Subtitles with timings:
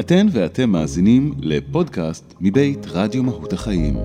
[0.00, 3.96] אתן ואתם מאזינים לפודקאסט מבית רדיו מהות החיים.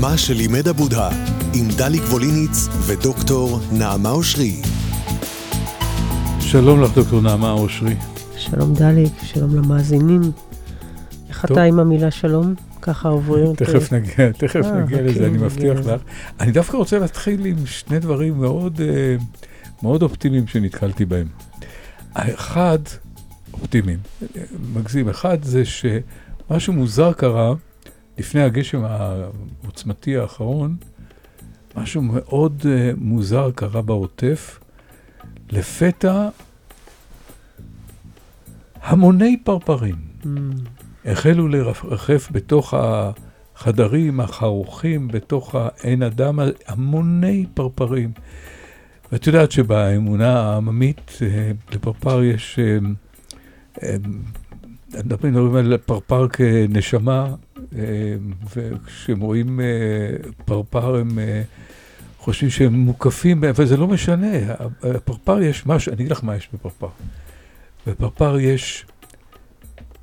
[0.00, 1.10] מה שלימד הבודהה,
[1.54, 4.67] עם דליק ווליניץ ודוקטור נעמה אושרי.
[6.50, 7.96] שלום לך, דוקטור נעמה אושרי.
[8.36, 10.20] שלום דליק, שלום למאזינים.
[11.28, 11.44] איך.
[11.44, 12.54] אתה עם המילה שלום?
[12.82, 13.54] ככה עוברים.
[13.54, 15.78] תכף נגיע, תכף אה, נגיע אוקיי, לזה, אני נגיע מבטיח.
[15.78, 16.00] לך.
[16.40, 19.16] אני דווקא רוצה להתחיל עם שני דברים מאוד, אה,
[19.82, 21.26] מאוד אופטימיים שנתקלתי בהם.
[22.14, 22.78] האחד,
[23.52, 24.42] אופטימיים, אה,
[24.74, 27.54] מגזים, אחד זה שמשהו מוזר קרה
[28.18, 30.76] לפני הגשם העוצמתי האחרון,
[31.76, 34.58] משהו מאוד אה, מוזר קרה בעוטף.
[35.50, 36.28] לפתע
[38.82, 39.94] המוני פרפרים.
[40.22, 40.26] Mm,
[41.04, 48.12] החלו לרחף בתוך החדרים החרוכים, בתוך האין אדם, המוני פרפרים.
[49.12, 52.78] ואת יודעת שבאמונה העממית אה, לפרפר יש, אה,
[53.82, 53.96] אה,
[55.04, 57.34] מדברים מדברים על פרפר כנשמה,
[58.56, 59.60] וכשהם רואים
[60.44, 61.18] פרפר הם
[62.18, 64.26] חושבים שהם מוקפים, אבל זה לא משנה,
[64.84, 66.88] בפרפר יש משהו, אני אגיד לך מה יש בפרפר.
[67.86, 68.86] בפרפר יש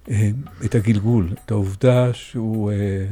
[0.09, 0.29] אה,
[0.65, 3.05] את הגלגול, את העובדה שהוא אה,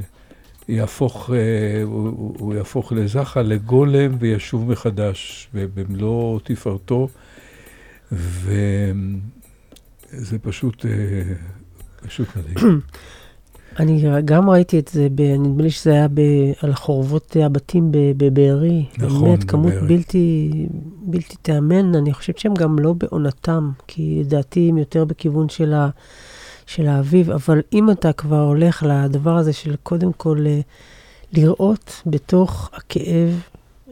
[0.67, 1.37] יהפוך, אה,
[1.83, 7.07] הוא, הוא- יהפוך לזחל, לגולם וישוב מחדש במלוא תפארתו,
[8.11, 8.93] וזה
[10.41, 10.85] פשוט,
[12.07, 12.79] פשוט מדהים.
[13.79, 16.21] אני גם ראיתי את זה, ב- נדמה לי שזה היה ב,
[16.61, 18.85] על חורבות הבתים בבארי.
[18.97, 19.87] נכון, באמת, כמות בבארי.
[19.87, 20.51] בלתי,
[21.01, 21.95] בלתי תיאמן.
[21.95, 25.89] אני חושבת שהם גם לא בעונתם, כי לדעתי הם יותר בכיוון של, ה,
[26.65, 27.31] של האביב.
[27.31, 30.59] אבל אם אתה כבר הולך לדבר הזה של קודם כל אה,
[31.33, 33.41] לראות בתוך הכאב,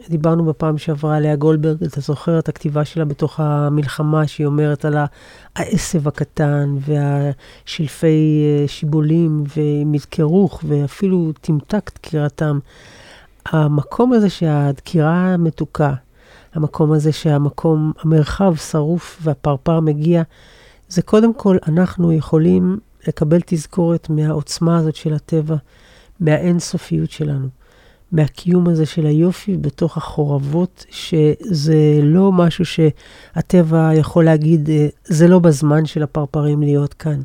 [0.08, 4.84] דיברנו בפעם שעברה על לאה גולדברג, אתה זוכר את הכתיבה שלה בתוך המלחמה, שהיא אומרת
[4.84, 4.96] על
[5.56, 12.58] העשב הקטן והשלפי אה, שיבולים ומזכרוך ואפילו תמתק דקירתם.
[13.46, 15.94] המקום הזה שהדקירה מתוקה,
[16.54, 20.22] המקום הזה שהמקום, המרחב שרוף והפרפר מגיע,
[20.88, 25.56] זה קודם כל אנחנו יכולים לקבל תזכורת מהעוצמה הזאת של הטבע,
[26.20, 27.61] מהאינסופיות שלנו.
[28.12, 35.38] מהקיום הזה של היופי בתוך החורבות, שזה לא משהו שהטבע יכול להגיד, אה, זה לא
[35.38, 37.20] בזמן של הפרפרים להיות כאן.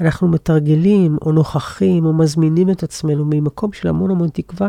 [0.00, 4.68] אנחנו מתרגלים או נוכחים או מזמינים את עצמנו ממקום של המון המון תקווה,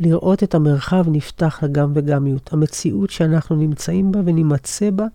[0.00, 2.52] לראות את המרחב נפתח לגם וגמיות.
[2.52, 5.06] המציאות שאנחנו נמצאים בה ונימצא בה,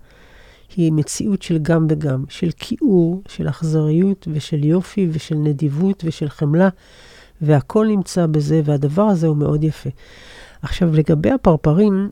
[0.75, 6.69] היא מציאות של גם וגם, של כיעור, של אכזריות ושל יופי ושל נדיבות ושל חמלה.
[7.45, 9.89] והכל נמצא בזה, והדבר הזה הוא מאוד יפה.
[10.61, 12.09] עכשיו, לגבי הפרפרים,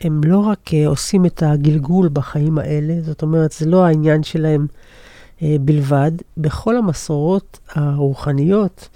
[0.00, 4.66] הם לא רק uh, עושים את הגלגול בחיים האלה, זאת אומרת, זה לא העניין שלהם
[5.38, 6.12] uh, בלבד.
[6.36, 8.88] בכל המסורות הרוחניות,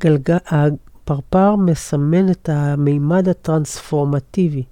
[0.00, 0.30] גלג...
[0.46, 4.62] הפרפר מסמן את המימד הטרנספורמטיבי.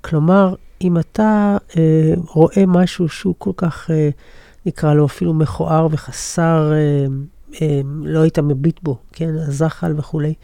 [0.00, 1.74] כלומר, אם אתה uh,
[2.28, 3.92] רואה משהו שהוא כל כך, uh,
[4.66, 6.72] נקרא לו אפילו מכוער וחסר...
[6.72, 7.39] Uh,
[8.02, 10.34] לא היית מביט בו, כן, הזחל וכולי,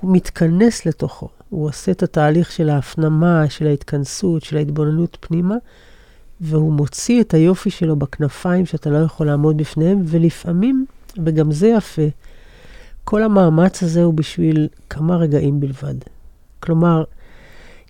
[0.00, 1.28] הוא מתכנס לתוכו.
[1.48, 5.54] הוא עושה את התהליך של ההפנמה, של ההתכנסות, של ההתבוננות פנימה,
[6.40, 10.86] והוא מוציא את היופי שלו בכנפיים שאתה לא יכול לעמוד בפניהם, ולפעמים,
[11.24, 12.02] וגם זה יפה,
[13.04, 15.94] כל המאמץ הזה הוא בשביל כמה רגעים בלבד.
[16.60, 17.04] כלומר,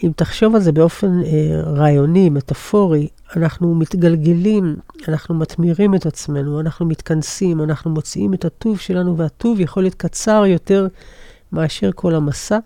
[0.05, 4.77] אם תחשוב על זה באופן אה, רעיוני, מטאפורי, אנחנו מתגלגלים,
[5.09, 10.45] אנחנו מתמירים את עצמנו, אנחנו מתכנסים, אנחנו מוציאים את הטוב שלנו, והטוב יכול להיות קצר
[10.47, 10.87] יותר
[11.53, 12.59] מאשר כל המסע,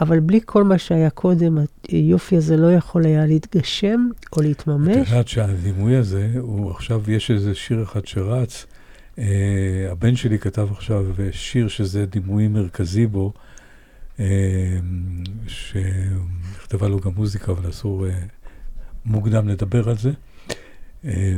[0.00, 1.58] אבל בלי כל מה שהיה קודם,
[1.88, 5.10] היופי הזה לא יכול היה להתגשם או את להתממש.
[5.10, 8.66] יודעת שהדימוי הזה, הוא עכשיו, יש איזה שיר אחד שרץ,
[9.18, 9.24] אה,
[9.90, 13.32] הבן שלי כתב עכשיו שיר שזה דימוי מרכזי בו,
[15.46, 18.22] שנכתבה לו גם מוזיקה, אבל אסור אה,
[19.04, 20.10] מוקדם לדבר על זה.
[21.04, 21.36] אה,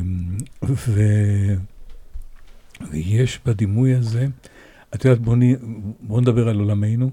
[0.68, 1.02] ו...
[2.90, 4.26] ויש בדימוי הזה,
[4.94, 5.36] את יודעת, בואו
[6.00, 7.10] בוא נדבר על עולמנו.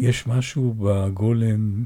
[0.00, 1.84] יש משהו בגולם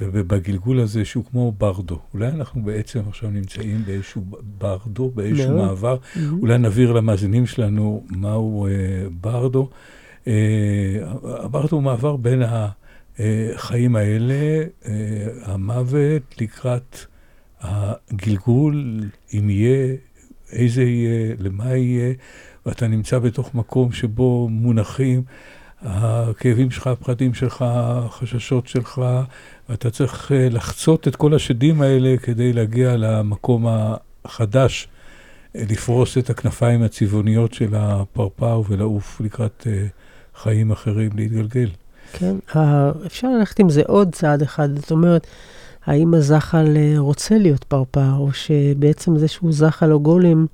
[0.00, 1.98] ובגלגול הזה שהוא כמו ברדו.
[2.14, 4.24] אולי אנחנו בעצם עכשיו נמצאים באיזשהו
[4.58, 5.66] ברדו, באיזשהו מאוד.
[5.66, 5.96] מעבר.
[6.16, 6.40] מהמם.
[6.40, 8.70] אולי נבהיר למאזינים שלנו מהו אה,
[9.20, 9.70] ברדו.
[10.26, 10.32] אה,
[11.70, 12.42] הוא מעבר בין
[13.18, 14.92] החיים האלה, אה,
[15.42, 16.98] המוות לקראת
[17.60, 19.00] הגלגול,
[19.34, 19.94] אם יהיה,
[20.52, 22.14] איזה יהיה, למה יהיה,
[22.66, 25.22] ואתה נמצא בתוך מקום שבו מונחים
[25.82, 29.02] הכאבים שלך, הפחדים שלך, החששות שלך,
[29.68, 33.66] ואתה צריך אה, לחצות את כל השדים האלה כדי להגיע למקום
[34.24, 34.88] החדש,
[35.54, 39.66] לפרוס את הכנפיים הצבעוניות של הפרפר ולעוף לקראת
[40.42, 41.68] חיים אחרים, להתגלגל.
[42.12, 42.36] כן,
[43.06, 44.78] אפשר ללכת עם זה עוד צעד אחד.
[44.78, 45.26] זאת אומרת,
[45.86, 50.46] האם הזחל רוצה להיות פרפר, או שבעצם זה שהוא זחל או גולם,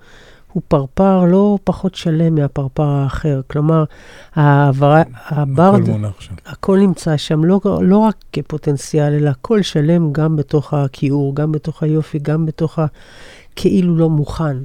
[0.53, 3.41] הוא פרפר לא פחות שלם מהפרפר האחר.
[3.47, 3.85] כלומר,
[4.35, 6.35] העברה, הברד, הכל.
[6.47, 11.83] הכל נמצא שם, לא, לא רק כפוטנציאל, אלא הכל שלם גם בתוך הכיעור, גם בתוך
[11.83, 14.57] היופי, גם בתוך הכאילו לא מוכן.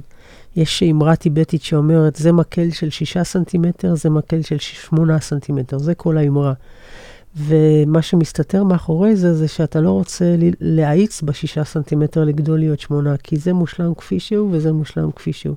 [0.56, 5.94] יש אמרה טיבטית שאומרת, זה מקל של שישה סנטימטר, זה מקל של שמונה סנטימטר, זה
[5.94, 6.52] כל האמרה.
[7.36, 13.36] ומה שמסתתר מאחורי זה, זה שאתה לא רוצה להאיץ בשישה סנטימטר לגדול להיות שמונה, כי
[13.36, 15.56] זה מושלם כפי שהוא וזה מושלם כפי שהוא.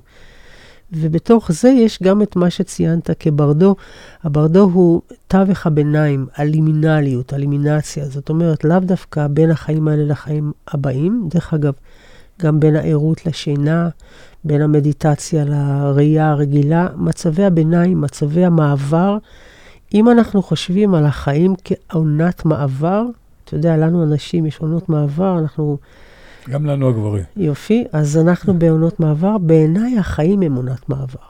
[0.92, 3.76] ובתוך זה יש גם את מה שציינת כברדו.
[4.22, 8.08] הברדו הוא תווך הביניים, הלימינליות, הלימינציה.
[8.08, 11.28] זאת אומרת, לאו דווקא בין החיים האלה לחיים הבאים.
[11.30, 11.72] דרך אגב,
[12.42, 13.88] גם בין הערות לשינה,
[14.44, 16.88] בין המדיטציה לראייה הרגילה.
[16.96, 19.18] מצבי הביניים, מצבי המעבר.
[19.94, 23.04] אם אנחנו חושבים על החיים כעונת מעבר,
[23.44, 25.78] אתה יודע, לנו אנשים יש עונות מעבר, אנחנו...
[26.48, 27.24] גם לנו הגברים.
[27.36, 29.38] יופי, אז אנחנו בעונות מעבר.
[29.38, 31.28] בעיניי החיים הם עונת מעבר.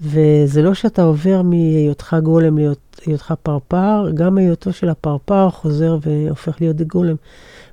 [0.00, 2.58] וזה לא שאתה עובר מהיותך גולם
[3.06, 7.16] להיותך פרפר, גם היותו של הפרפר חוזר והופך להיות גולם.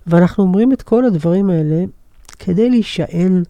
[0.09, 1.83] ואנחנו אומרים את כל הדברים האלה
[2.39, 3.43] כדי להישען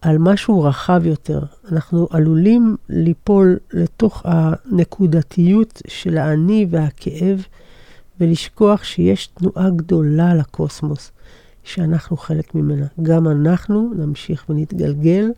[0.00, 1.40] על משהו רחב יותר.
[1.72, 7.44] אנחנו עלולים ליפול לתוך הנקודתיות של האני והכאב
[8.20, 11.12] ולשכוח שיש תנועה גדולה לקוסמוס,
[11.64, 12.86] שאנחנו חלק ממנה.
[13.02, 15.30] גם אנחנו נמשיך ונתגלגל,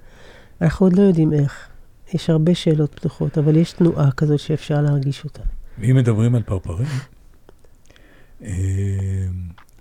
[0.60, 1.68] אנחנו עוד לא יודעים איך.
[2.14, 5.42] יש הרבה שאלות פתוחות, אבל יש תנועה כזאת שאפשר להרגיש אותה.
[5.78, 6.88] ואם מדברים על פרפרים,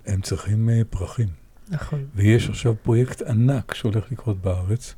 [0.06, 1.28] הם צריכים אה, פרחים.
[1.68, 2.04] נכון.
[2.14, 4.94] ויש עכשיו פרויקט ענק שהולך לקרות בארץ,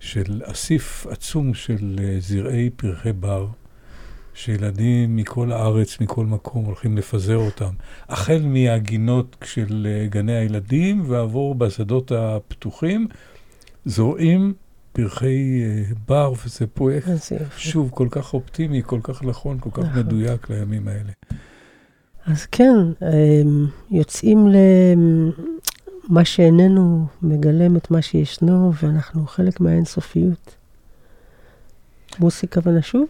[0.00, 3.46] של אסיף עצום של אה, זרעי פרחי בר,
[4.34, 7.72] שילדים מכל הארץ, מכל מקום, הולכים לפזר אותם.
[8.08, 13.08] החל מהגינות של אה, גני הילדים, ועבור בשדות הפתוחים,
[13.84, 14.54] זורעים
[14.92, 15.62] פרחי
[16.08, 17.08] בר, וזה פרויקט,
[17.56, 19.98] שוב, כל כך אופטימי, כל כך נכון, כל כך נכון.
[19.98, 21.12] מדויק לימים האלה.
[22.26, 22.74] אז כן,
[23.90, 24.48] יוצאים
[26.08, 30.56] מה שאיננו מגלם את מה שישנו, ואנחנו חלק מהאינסופיות.
[32.18, 33.06] מוסיקה ונשוב?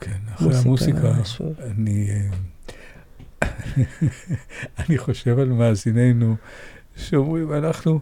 [0.00, 1.12] כן, אחרי המוסיקה,
[1.60, 3.48] אני, אה,
[4.78, 6.36] אני חושב על מאזיננו
[6.96, 8.00] שאומרים, אנחנו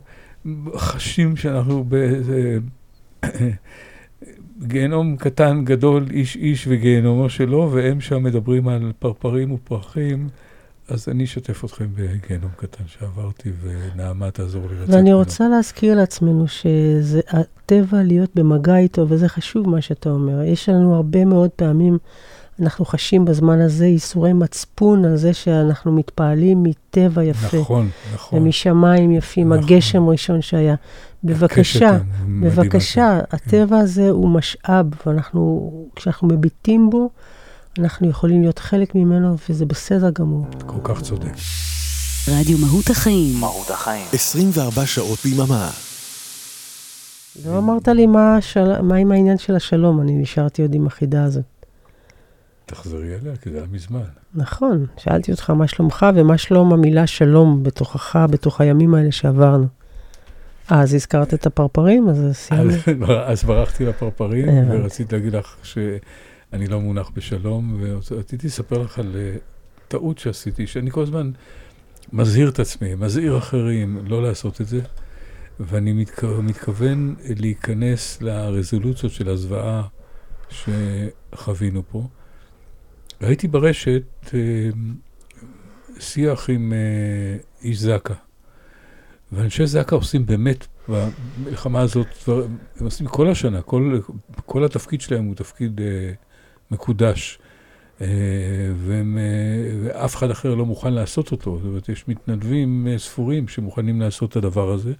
[0.76, 2.58] חשים שאנחנו באיזה
[4.62, 10.28] גיהנום קטן, גדול, איש איש וגיהנומו שלו, והם שם מדברים על פרפרים ופרחים.
[10.88, 14.96] אז אני אשתף אתכם בגיהנום קטן שעברתי, ונעמה תעזור לי לצאת ממנו.
[14.96, 20.42] ואני רוצה להזכיר לעצמנו שזה הטבע להיות במגע איתו, וזה חשוב מה שאתה אומר.
[20.42, 21.98] יש לנו הרבה מאוד פעמים,
[22.60, 27.58] אנחנו חשים בזמן הזה ייסורי מצפון על זה שאנחנו מתפעלים מטבע יפה.
[27.58, 28.38] נכון, נכון.
[28.38, 29.64] ומשמיים יפים, נכון.
[29.64, 30.74] הגשם ראשון שהיה.
[31.24, 31.98] בבקשה,
[32.40, 37.10] בבקשה, הטבע הזה הוא משאב, ואנחנו, כשאנחנו מביטים בו,
[37.78, 40.46] אנחנו יכולים להיות חלק ממנו, וזה בסדר גמור.
[40.66, 41.32] כל כך צודק.
[42.28, 43.40] רדיו מהות החיים.
[43.40, 44.06] מהות החיים.
[44.12, 45.70] 24 שעות ביממה.
[47.46, 48.82] לא אמרת לי מה, של...
[48.82, 51.61] מה עם העניין של השלום, אני נשארתי עוד עם החידה הזאת.
[52.72, 54.00] תחזרי אליה, כי זה היה מזמן.
[54.34, 59.66] נכון, שאלתי אותך מה שלומך ומה שלום המילה שלום בתוכך, בתוך הימים האלה שעברנו.
[60.72, 62.72] אה, אז הזכרת את הפרפרים, אז סיימנו.
[63.26, 65.78] אז ברחתי לפרפרים, ורציתי להגיד לך ש...
[66.52, 69.36] אני לא מונח בשלום, ורציתי לספר לך על אה,
[69.88, 71.30] טעות שעשיתי, שאני כל הזמן
[72.12, 74.80] מזהיר את עצמי, מזהיר אחרים לא לעשות את זה,
[75.60, 79.82] ואני מתכו, מתכוון להיכנס לרזולוציות של הזוועה
[80.50, 82.06] שחווינו פה.
[83.22, 84.02] ראיתי ברשת
[84.34, 84.38] אה,
[86.00, 88.14] שיח עם אה, איש זק"א,
[89.32, 92.06] ואנשי זק"א עושים באמת, במלחמה הזאת,
[92.76, 94.00] הם עושים כל השנה, כל,
[94.46, 95.80] כל התפקיד שלהם הוא תפקיד...
[95.80, 96.12] אה,
[96.72, 97.38] מקודש,
[98.00, 98.06] אה,
[98.86, 101.58] והם, אה, ואף אחד אחר לא מוכן לעשות אותו.
[101.58, 104.92] זאת אומרת, יש מתנדבים אה, ספורים שמוכנים לעשות את הדבר הזה.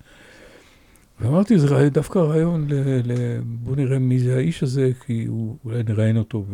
[1.21, 2.75] ואמרתי, זה דווקא רעיון, ל,
[3.05, 6.45] ל, בואו נראה מי זה האיש הזה, כי הוא, אולי נראיין אותו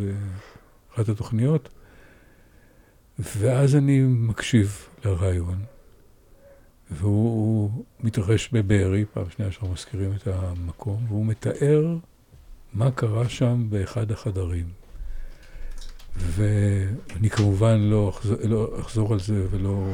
[0.99, 1.69] באחת התוכניות.
[3.19, 5.63] ואז אני מקשיב לרעיון,
[6.91, 11.97] והוא מתרחש בבארי, פעם שנייה שאנחנו מזכירים את המקום, והוא מתאר
[12.73, 14.65] מה קרה שם באחד החדרים.
[16.15, 19.87] ואני כמובן לא אחזור, לא אחזור על זה ולא...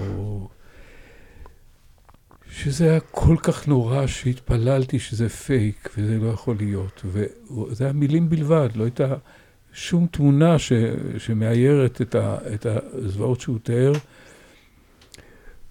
[2.50, 7.02] שזה היה כל כך נורא שהתפללתי שזה פייק וזה לא יכול להיות.
[7.06, 9.16] וזה היה מילים בלבד, לא הייתה
[9.76, 10.74] שום תמונה ש,
[11.18, 13.94] שמאיירת את, ה, את הזוועות שהוא תיאר.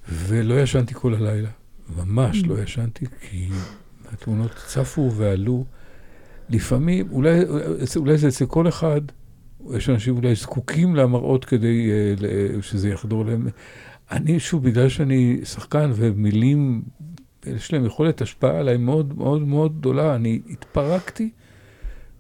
[0.08, 1.49] ולא ישנתי כל הלילה,
[1.96, 3.49] ממש לא ישנתי, כי
[4.12, 5.64] התמונות צפו ועלו.
[6.49, 7.40] לפעמים, אולי,
[7.96, 9.00] אולי זה אצל כל אחד,
[9.76, 13.49] יש אנשים אולי זקוקים למראות כדי uh, שזה יחדור להם.
[14.11, 16.82] אני, שוב, בגלל שאני שחקן ומילים,
[17.46, 21.30] יש להם יכולת השפעה עליי מאוד מאוד מאוד גדולה, אני התפרקתי,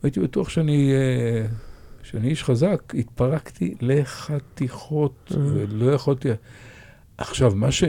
[0.02, 1.73] הייתי בטוח שאני, uh,
[2.14, 5.36] שאני איש חזק, התפרקתי לחתיכות, mm.
[5.36, 6.28] ולא יכולתי...
[7.18, 7.84] עכשיו, מה, ש,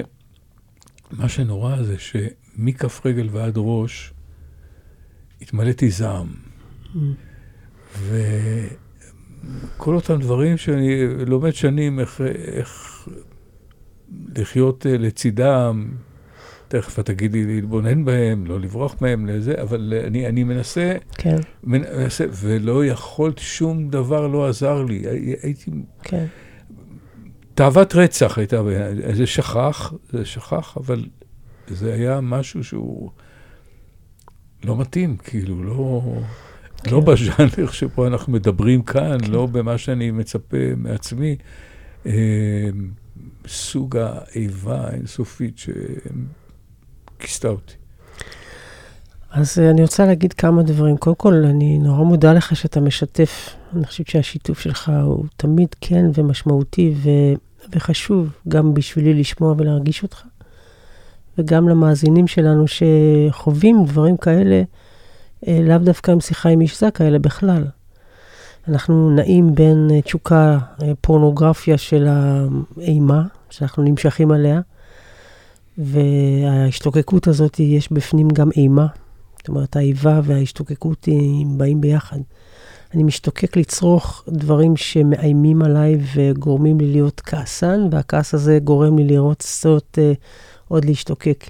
[1.12, 4.14] מה שנורא זה שמכף רגל ועד ראש
[5.42, 6.28] התמלאתי זעם.
[8.00, 13.08] וכל אותם דברים שאני לומד שנים איך, איך
[14.36, 15.90] לחיות אה, לצידם,
[16.68, 21.38] תכף את תגידי להתבונן בהם, לא לברוח מהם, לזה, אבל אני, אני מנסה, כן.
[21.64, 25.04] מנסה, ולא יכולת, שום דבר לא עזר לי.
[25.42, 25.72] הייתי...
[26.04, 26.26] כן.
[27.54, 28.62] תאוות רצח הייתה,
[29.14, 31.06] זה שכח, זה שכח, אבל
[31.68, 33.12] זה היה משהו שהוא
[34.64, 36.02] לא מתאים, כאילו, לא,
[36.84, 36.92] כן.
[36.92, 39.32] לא בז'אנר שבו אנחנו מדברים כאן, כן.
[39.32, 41.36] לא במה שאני מצפה מעצמי.
[42.06, 42.70] אה,
[43.48, 45.58] סוג האיבה האינסופית
[47.26, 47.74] שכיסתה אותי.
[49.32, 50.98] אז אני רוצה להגיד כמה דברים.
[50.98, 53.56] קודם כל, אני נורא מודה לך שאתה משתף.
[53.76, 57.10] אני חושבת שהשיתוף שלך הוא תמיד כן ומשמעותי ו...
[57.72, 60.24] וחשוב גם בשבילי לשמוע ולהרגיש אותך,
[61.38, 64.64] וגם למאזינים שלנו שחווים דברים כאלה,
[65.48, 67.64] אה, לאו דווקא עם שיחה עם איש זקה, אלא בכלל.
[68.68, 74.62] אנחנו נעים בין אה, תשוקה, אה, פורנוגרפיה של האימה, שאנחנו נמשכים עליה,
[75.78, 78.88] וההשתוקקות הזאת, יש בפנים גם אימה.
[79.38, 82.20] זאת אומרת, האיבה וההשתוקקות הם באים ביחד.
[82.94, 89.44] אני משתוקק לצרוך דברים שמאיימים עליי וגורמים לי להיות כעסן, והכעס הזה גורם לי לראות
[89.96, 90.00] uh,
[90.68, 91.50] עוד להשתוקק.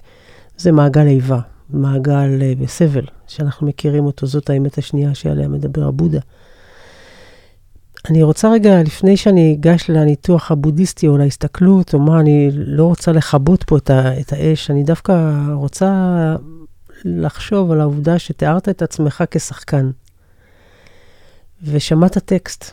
[0.57, 1.39] זה מעגל איבה,
[1.69, 6.19] מעגל uh, בסבל, שאנחנו מכירים אותו, זאת האמת השנייה שעליה מדבר הבודה.
[8.09, 13.11] אני רוצה רגע, לפני שאני אגש לניתוח הבודהיסטי או להסתכלות, או מה, אני לא רוצה
[13.11, 15.91] לכבות פה את, ה, את האש, אני דווקא רוצה
[17.05, 19.91] לחשוב על העובדה שתיארת את עצמך כשחקן.
[21.63, 22.71] ושמעת טקסט.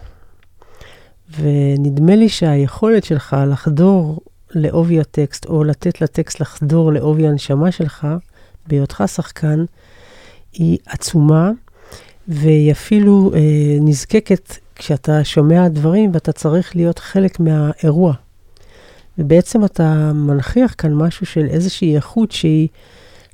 [1.38, 4.20] ונדמה לי שהיכולת שלך לחדור
[4.50, 8.06] לעובי הטקסט, או לתת לטקסט לחדור לעובי הנשמה שלך,
[8.66, 9.64] בהיותך שחקן,
[10.52, 11.50] היא עצומה,
[12.28, 13.40] והיא אפילו אה,
[13.80, 18.14] נזקקת כשאתה שומע דברים ואתה צריך להיות חלק מהאירוע.
[19.18, 22.68] ובעצם אתה מנכיח כאן משהו של איזושהי איכות שהיא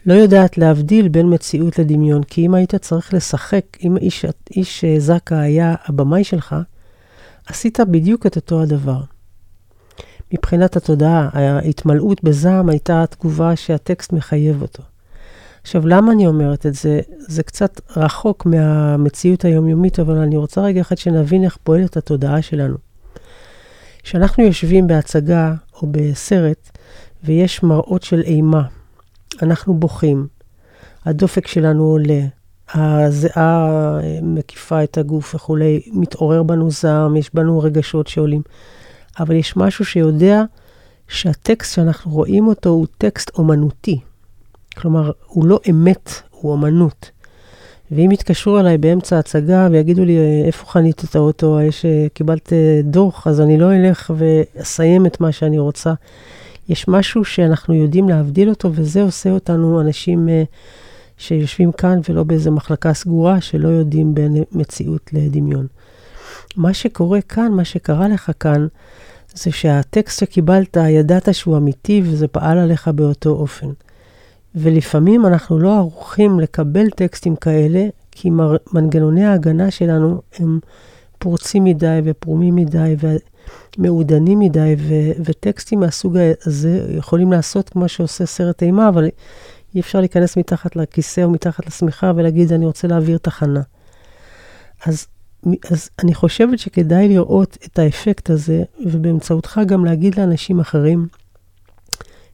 [0.06, 4.24] לא יודעת להבדיל בין מציאות לדמיון, כי אם היית צריך לשחק, אם איש,
[4.56, 6.56] איש זקה היה הבמאי שלך,
[7.46, 9.00] עשית בדיוק את אותו הדבר.
[10.32, 14.82] מבחינת התודעה, ההתמלאות בזעם הייתה התגובה שהטקסט מחייב אותו.
[15.62, 17.00] עכשיו, למה אני אומרת את זה?
[17.18, 22.76] זה קצת רחוק מהמציאות היומיומית, אבל אני רוצה רגע אחד שנבין איך פועלת התודעה שלנו.
[24.02, 26.70] כשאנחנו יושבים בהצגה או בסרט,
[27.24, 28.62] ויש מראות של אימה,
[29.42, 30.26] אנחנו בוכים,
[31.04, 32.20] הדופק שלנו עולה,
[32.74, 33.68] הזיעה
[34.22, 38.42] מקיפה את הגוף וכולי, מתעורר בנו זעם, יש בנו רגשות שעולים.
[39.20, 40.42] אבל יש משהו שיודע
[41.08, 44.00] שהטקסט שאנחנו רואים אותו הוא טקסט אומנותי.
[44.78, 47.10] כלומר, הוא לא אמת, הוא אומנות.
[47.90, 53.40] ואם יתקשרו אליי באמצע ההצגה ויגידו לי, איפה חנית את האוטו, יש, קיבלת דוח, אז
[53.40, 55.92] אני לא אלך ואסיים את מה שאני רוצה.
[56.68, 60.56] יש משהו שאנחנו יודעים להבדיל אותו, וזה עושה אותנו אנשים uh,
[61.18, 65.66] שיושבים כאן ולא באיזה מחלקה סגורה, שלא יודעים בין מציאות לדמיון.
[66.56, 68.66] מה שקורה כאן, מה שקרה לך כאן,
[69.34, 73.66] זה שהטקסט שקיבלת, ידעת שהוא אמיתי וזה פעל עליך באותו אופן.
[74.58, 78.30] ולפעמים אנחנו לא ערוכים לקבל טקסטים כאלה, כי
[78.72, 80.58] מנגנוני ההגנה שלנו הם
[81.18, 82.96] פורצים מדי ופרומים מדי,
[83.78, 89.08] מעודנים מדי, ו- וטקסטים מהסוג הזה יכולים לעשות כמו שעושה סרט אימה, אבל
[89.74, 93.62] אי אפשר להיכנס מתחת לכיסא או מתחת לשמיכה ולהגיד, אני רוצה להעביר תחנה.
[94.86, 95.06] אז,
[95.70, 101.06] אז אני חושבת שכדאי לראות את האפקט הזה, ובאמצעותך גם להגיד לאנשים אחרים,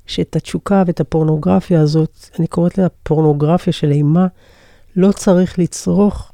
[0.07, 4.27] שאת התשוקה ואת הפורנוגרפיה הזאת, אני קוראת לה פורנוגרפיה של אימה,
[4.97, 6.33] לא צריך לצרוך,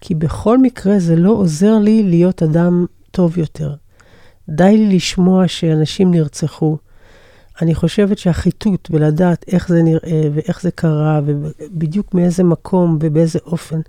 [0.00, 3.74] כי בכל מקרה זה לא עוזר לי להיות אדם טוב יותר.
[4.48, 6.76] די לי לשמוע שאנשים נרצחו.
[7.62, 13.80] אני חושבת שהחיטוט בלדעת איך זה נראה ואיך זה קרה ובדיוק מאיזה מקום ובאיזה אופן,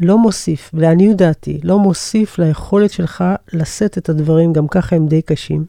[0.00, 5.22] לא מוסיף, לעניות דעתי, לא מוסיף ליכולת שלך לשאת את הדברים, גם ככה הם די
[5.22, 5.64] קשים.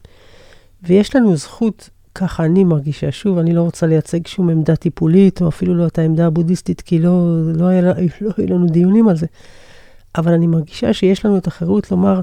[0.84, 1.89] ויש לנו זכות,
[2.20, 6.00] ככה אני מרגישה, שוב, אני לא רוצה לייצג שום עמדה טיפולית, או אפילו לא את
[6.00, 7.82] העמדה הבודהיסטית, כי לא, לא, היה,
[8.22, 9.26] לא היו לנו דיונים על זה.
[10.18, 12.22] אבל אני מרגישה שיש לנו את החירות לומר,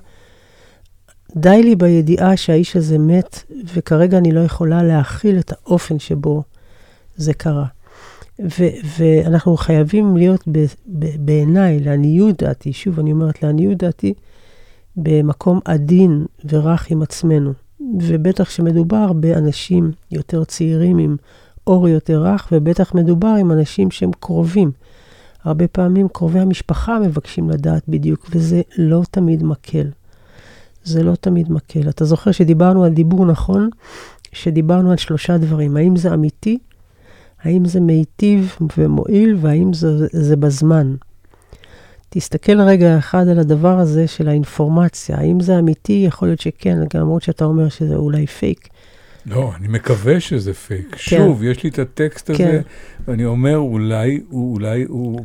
[1.36, 3.42] די לי בידיעה שהאיש הזה מת,
[3.74, 6.42] וכרגע אני לא יכולה להכיל את האופן שבו
[7.16, 7.66] זה קרה.
[8.40, 14.14] ו- ואנחנו חייבים להיות ב- ב- בעיניי, לעניות דעתי, שוב, אני אומרת לעניות דעתי,
[14.96, 17.52] במקום עדין ורך עם עצמנו.
[18.00, 21.16] ובטח שמדובר באנשים יותר צעירים עם
[21.66, 24.70] אור יותר רך, ובטח מדובר עם אנשים שהם קרובים.
[25.44, 29.86] הרבה פעמים קרובי המשפחה מבקשים לדעת בדיוק, וזה לא תמיד מקל.
[30.84, 31.88] זה לא תמיד מקל.
[31.88, 33.70] אתה זוכר שדיברנו על דיבור נכון?
[34.32, 35.76] שדיברנו על שלושה דברים.
[35.76, 36.58] האם זה אמיתי?
[37.42, 39.36] האם זה מיטיב ומועיל?
[39.40, 40.94] והאם זה, זה בזמן?
[42.18, 45.16] תסתכל רגע אחד על הדבר הזה של האינפורמציה.
[45.18, 46.04] האם זה אמיתי?
[46.06, 48.68] יכול להיות שכן, למרות שאתה אומר שזה אולי פייק.
[49.26, 50.86] לא, אני מקווה שזה פייק.
[50.90, 50.96] כן.
[50.96, 52.60] שוב, יש לי את הטקסט הזה, כן.
[53.08, 55.20] ואני אומר, אולי, אולי הוא...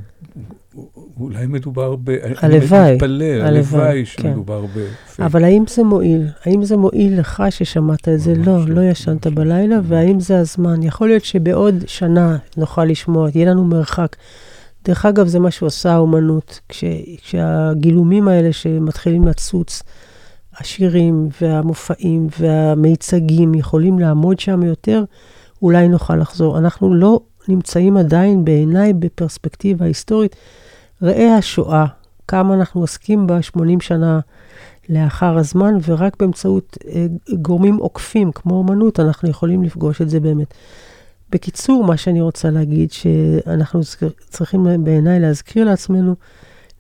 [1.19, 2.17] אולי מדובר ב...
[2.37, 2.81] הלוואי.
[2.81, 4.67] אני מתפלל, הלוואי שמדובר כן.
[4.67, 5.19] בפייק.
[5.19, 6.27] אבל האם זה מועיל?
[6.45, 8.33] האם זה מועיל לך ששמעת את זה?
[8.35, 10.83] לא, לא ישנת בלילה, והאם זה הזמן?
[10.83, 14.15] יכול להיות שבעוד שנה נוכל לשמוע, יהיה לנו מרחק.
[14.85, 16.83] דרך אגב, זה מה שעושה האומנות, כש,
[17.21, 19.83] כשהגילומים האלה שמתחילים לצוץ,
[20.57, 25.03] השירים והמופעים והמיצגים יכולים לעמוד שם יותר,
[25.61, 26.57] אולי נוכל לחזור.
[26.57, 30.35] אנחנו לא נמצאים עדיין בעיניי בפרספקטיבה היסטורית.
[31.01, 31.85] ראה השואה,
[32.27, 34.19] כמה אנחנו עוסקים בה 80 שנה
[34.89, 37.05] לאחר הזמן, ורק באמצעות אה,
[37.41, 40.53] גורמים עוקפים, כמו אמנות, אנחנו יכולים לפגוש את זה באמת.
[41.31, 43.81] בקיצור, מה שאני רוצה להגיד, שאנחנו
[44.29, 46.15] צריכים בעיניי להזכיר לעצמנו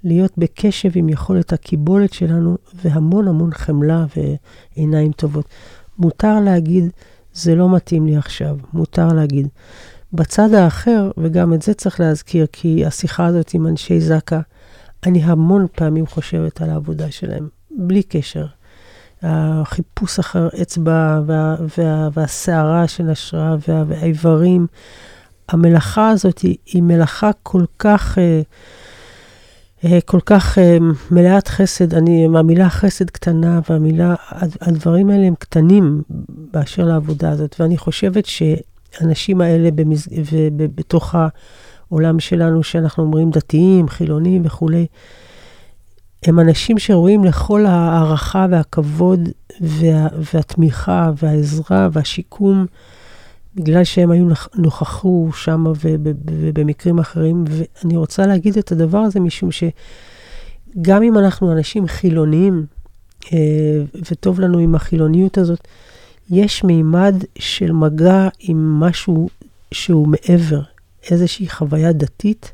[0.03, 4.05] להיות בקשב עם יכולת הקיבולת שלנו, והמון המון חמלה
[4.77, 5.45] ועיניים טובות.
[5.97, 6.89] מותר להגיד,
[7.33, 9.47] זה לא מתאים לי עכשיו, מותר להגיד.
[10.13, 14.39] בצד האחר, וגם את זה צריך להזכיר, כי השיחה הזאת עם אנשי זק"א,
[15.05, 18.45] אני המון פעמים חושבת על העבודה שלהם, בלי קשר.
[19.23, 24.67] החיפוש אחר אצבע וה, וה, והסערה שנשרה וה, והאיברים,
[25.49, 28.41] המלאכה הזאת היא, היא מלאכה כל כך, אה,
[29.85, 30.77] אה, כל כך אה,
[31.11, 31.93] מלאת חסד.
[31.93, 34.15] אני, המילה חסד קטנה והמילה,
[34.61, 36.01] הדברים האלה הם קטנים
[36.53, 38.43] באשר לעבודה הזאת, ואני חושבת ש...
[38.99, 40.07] האנשים האלה במז...
[40.31, 41.15] ובתוך
[41.89, 44.85] העולם שלנו, שאנחנו אומרים דתיים, חילונים וכולי,
[46.23, 49.29] הם אנשים שראויים לכל ההערכה והכבוד
[49.61, 50.07] וה...
[50.33, 52.65] והתמיכה והעזרה והשיקום,
[53.55, 57.43] בגלל שהם היו נוכחו שם ובמקרים אחרים.
[57.47, 62.65] ואני רוצה להגיד את הדבר הזה משום שגם אם אנחנו אנשים חילוניים,
[63.33, 63.37] אה,
[64.11, 65.67] וטוב לנו עם החילוניות הזאת,
[66.29, 69.29] יש מימד של מגע עם משהו
[69.71, 70.61] שהוא מעבר,
[71.11, 72.51] איזושהי חוויה דתית,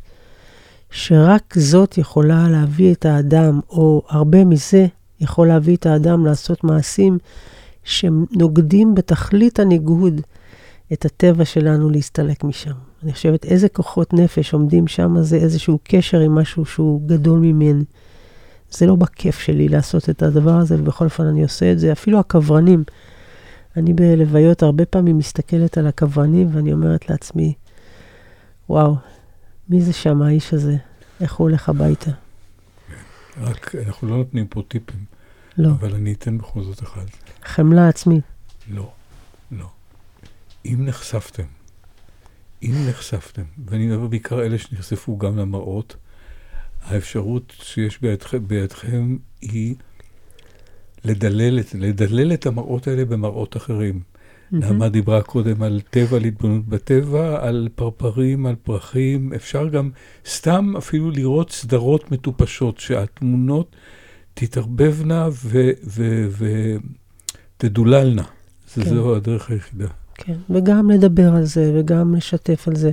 [0.92, 4.88] שרק זאת יכולה להביא את האדם, או הרבה מזה
[5.20, 7.18] יכול להביא את האדם לעשות מעשים
[7.84, 10.22] שנוגדים בתכלית הניגוד
[10.94, 12.72] את הטבע שלנו להסתלק משם.
[13.04, 17.84] אני חושבת איזה כוחות נפש עומדים שם, זה איזשהו קשר עם משהו שהוא גדול ממני.
[18.72, 21.92] זה לא בכיף שלי לעשות את הדבר הזה, ובכל אופן אני עושה את זה.
[21.92, 22.84] אפילו הקברנים,
[23.78, 27.54] אני בלוויות הרבה פעמים מסתכלת על הכוונים ואני אומרת לעצמי,
[28.70, 28.96] וואו,
[29.70, 30.76] מי זה שם האיש הזה?
[31.22, 32.12] איך הוא הולך הביתה?
[33.42, 35.06] רק, אנחנו לא נותנים פה טיפים.
[35.58, 35.70] לא.
[35.70, 37.06] אבל אני אתן בכל זאת אחד.
[37.44, 38.24] חמלה עצמית.
[38.70, 38.92] לא,
[39.52, 39.70] לא.
[40.66, 41.44] אם נחשפתם,
[42.64, 45.96] אם נחשפתם, ואני מדבר בעיקר אלה שנחשפו גם למראות,
[46.82, 49.76] האפשרות שיש בידכם, בידכם היא
[51.06, 54.02] לדלל את, לדלל את המראות האלה במראות אחרים.
[54.52, 59.34] נעמה דיברה קודם על טבע, על התבוננות בטבע, על פרפרים, על פרחים.
[59.34, 59.90] אפשר גם
[60.26, 63.76] סתם אפילו לראות סדרות מטופשות, שהתמונות
[64.34, 65.28] תתערבבנה
[67.58, 68.24] ותדוללנה.
[68.74, 68.84] כן.
[68.84, 69.88] זו הדרך היחידה.
[70.16, 72.92] כן, וגם לדבר על זה, וגם לשתף על זה.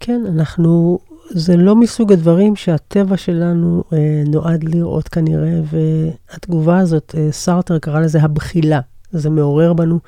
[0.00, 0.98] כן, אנחנו
[1.30, 8.00] זה לא מסוג הדברים שהטבע שלנו אה, נועד לראות כנראה, והתגובה הזאת, אה, סארטר קרא
[8.00, 8.80] לזה הבחילה.
[9.12, 9.98] זה מעורר בנו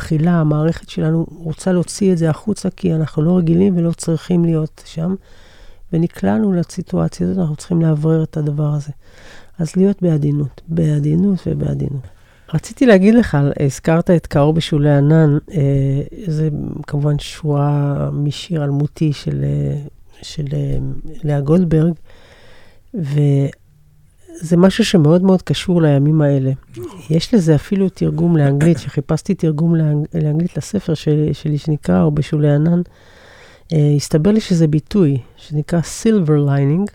[0.00, 4.82] בחילה, המערכת שלנו רוצה להוציא את זה החוצה, כי אנחנו לא רגילים ולא צריכים להיות
[4.86, 5.14] שם.
[5.92, 8.92] ונקלענו לסיטואציה הזאת, אנחנו צריכים לאוורר את הדבר הזה.
[9.58, 12.02] אז להיות בעדינות, בעדינות ובעדינות.
[12.54, 16.48] רציתי להגיד לך, הזכרת את קאור בשולי ענן, אה, זה
[16.86, 19.80] כמובן שורה משיר אלמותי של, אה,
[20.22, 20.78] של אה,
[21.24, 21.92] לאה גולדברג,
[24.42, 26.50] וזה משהו שמאוד מאוד קשור לימים האלה.
[27.10, 32.54] יש לזה אפילו תרגום לאנגלית, שחיפשתי תרגום לאנג, לאנגלית לספר שלי, שלי שנקרא, או בשולי
[32.54, 32.80] ענן,
[33.72, 36.90] הסתבר לי שזה ביטוי, שנקרא Silver Lining.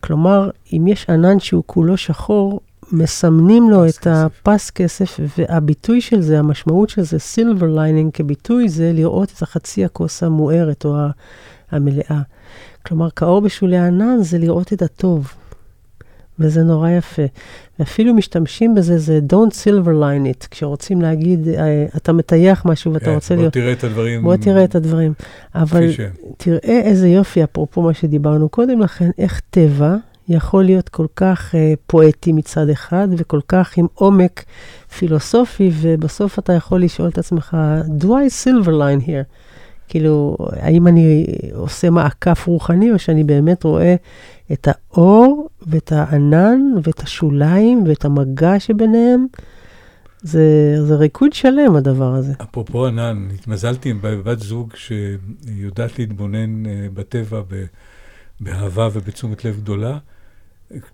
[0.00, 2.60] כלומר, אם יש ענן שהוא כולו שחור,
[2.92, 8.92] מסמנים לו את הפס כסף, והביטוי של זה, המשמעות של זה, silver lining כביטוי, זה
[8.94, 10.96] לראות את החצי הכוס המוארת או
[11.70, 12.20] המלאה.
[12.86, 15.32] כלומר, כאור בשולי הענן זה לראות את הטוב,
[16.38, 17.22] וזה נורא יפה.
[17.78, 23.04] ואפילו משתמשים בזה, זה Don't Silver Line It, כשרוצים להגיד, אה, אתה מטייח משהו ואתה
[23.04, 23.56] כן, רוצה להיות...
[23.56, 24.22] בוא תראה את הדברים.
[24.22, 25.12] בוא תראה את הדברים.
[25.54, 25.86] אבל
[26.36, 29.96] תראה איזה יופי, אפרופו מה שדיברנו קודם לכן, איך טבע
[30.28, 34.44] יכול להיות כל כך uh, פואטי מצד אחד, וכל כך עם עומק
[34.98, 37.56] פילוסופי, ובסוף אתה יכול לשאול את עצמך,
[38.00, 39.43] do I silver line here?
[39.88, 43.94] כאילו, האם אני עושה מעקף רוחני, או שאני באמת רואה
[44.52, 49.26] את האור, ואת הענן, ואת השוליים, ואת המגע שביניהם?
[50.22, 52.32] זה, זה ריקוד שלם, הדבר הזה.
[52.42, 57.42] אפרופו ענן, התמזלתי עם בת זוג שיודעת להתבונן אה, בטבע
[58.40, 59.98] באהבה ובתשומת לב גדולה.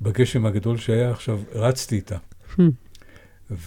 [0.02, 2.16] בגשם הגדול שהיה עכשיו, רצתי איתה.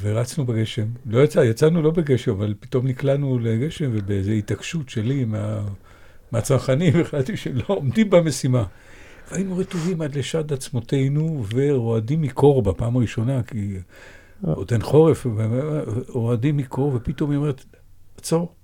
[0.02, 0.88] ורצנו בגשם.
[1.06, 5.66] לא יצא, יצאנו לא בגשם, אבל פתאום נקלענו לגשם, ובאיזו התעקשות שלי מה,
[6.32, 8.64] מהצרכנים, החלטתי שלא עומדים במשימה.
[9.32, 13.78] והיינו רטובים עד לשד עצמותינו, ורועדים מקור בפעם הראשונה, כי
[14.42, 15.26] עוד אין חורף,
[16.08, 17.66] רועדים מקור, ופתאום היא אומרת,
[18.18, 18.56] עצור,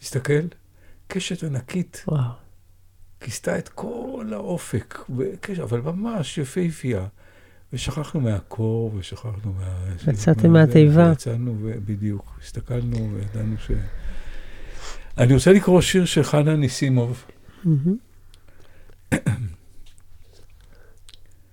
[0.00, 0.46] תסתכל,
[1.08, 2.04] קשת ענקית.
[2.08, 2.22] וואו.
[3.20, 4.98] כיסתה את כל האופק,
[5.62, 7.06] אבל ממש יפהפייה.
[7.72, 9.94] ושכחנו מהקור, ושכחנו מה...
[10.12, 11.12] יצאתם מהתיבה.
[11.12, 13.70] יצאנו, בדיוק, הסתכלנו וידענו ש...
[15.18, 17.24] אני רוצה לקרוא שיר של חנה ניסימוב.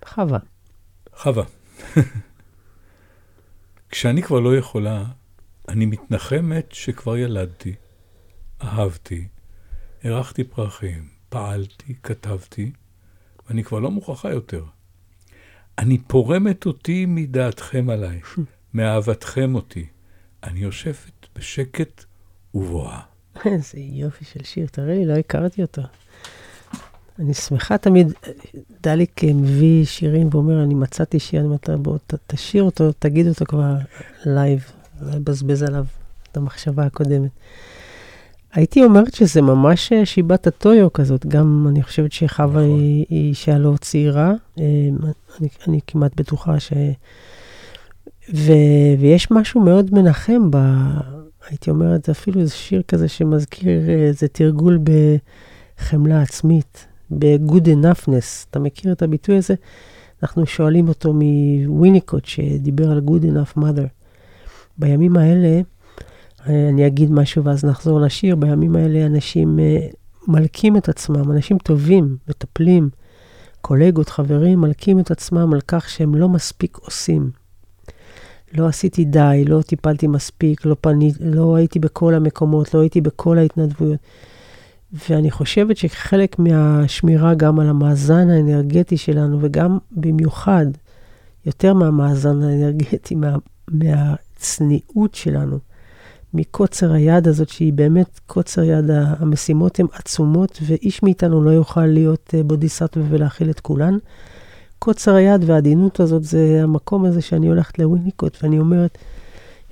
[0.05, 0.39] חווה.
[1.15, 1.43] חווה.
[3.89, 5.05] כשאני כבר לא יכולה,
[5.67, 7.75] אני מתנחמת שכבר ילדתי,
[8.61, 9.27] אהבתי,
[10.03, 12.71] הרחתי פרחים, פעלתי, כתבתי,
[13.47, 14.63] ואני כבר לא מוכרחה יותר.
[15.79, 18.19] אני פורמת אותי מדעתכם עליי,
[18.73, 19.85] מאהבתכם אותי.
[20.43, 22.03] אני יושבת בשקט
[22.53, 22.99] ובואה.
[23.45, 25.81] איזה יופי של שיר, תראה לי, לא הכרתי אותו.
[27.19, 28.13] אני שמחה תמיד,
[28.83, 33.73] דליק מביא שירים ואומר, אני מצאתי שיר, אני אומרת, בוא, תשאיר אותו, תגיד אותו כבר
[34.25, 35.85] live, לבזבז עליו
[36.31, 37.31] את המחשבה הקודמת.
[38.53, 42.79] הייתי אומרת שזה ממש אה, שיבת הטויו כזאת, גם אני חושבת שחווה נכון.
[42.79, 44.63] היא, היא אישה לא צעירה, אה,
[45.39, 46.73] אני, אני כמעט בטוחה ש...
[48.35, 48.51] ו,
[48.99, 50.57] ויש משהו מאוד מנחם ב...
[51.49, 58.47] הייתי אומרת, זה אפילו איזה שיר כזה שמזכיר איזה תרגול בחמלה עצמית, ב-good enoughness.
[58.49, 59.53] אתה מכיר את הביטוי הזה?
[60.23, 63.87] אנחנו שואלים אותו מוויניקוט, שדיבר על good enough mother.
[64.77, 65.61] בימים האלה,
[66.45, 68.35] אני אגיד משהו ואז נחזור לשיר.
[68.35, 69.87] בימים האלה אנשים אה,
[70.27, 72.89] מלקים את עצמם, אנשים טובים, מטפלים,
[73.61, 77.31] קולגות, חברים, מלקים את עצמם על כך שהם לא מספיק עושים.
[78.53, 83.37] לא עשיתי די, לא טיפלתי מספיק, לא, פני, לא הייתי בכל המקומות, לא הייתי בכל
[83.37, 83.99] ההתנדבויות.
[85.09, 90.65] ואני חושבת שחלק מהשמירה גם על המאזן האנרגטי שלנו, וגם במיוחד,
[91.45, 93.35] יותר מהמאזן האנרגטי, מה,
[93.67, 95.59] מהצניעות שלנו,
[96.33, 102.33] מקוצר היד הזאת, שהיא באמת קוצר יד, המשימות הן עצומות, ואיש מאיתנו לא יוכל להיות
[102.33, 103.97] אה, בודיסטווה ולהכיל את כולן.
[104.79, 108.97] קוצר היד והעדינות הזאת זה המקום הזה שאני הולכת לוויניקוט, ואני אומרת,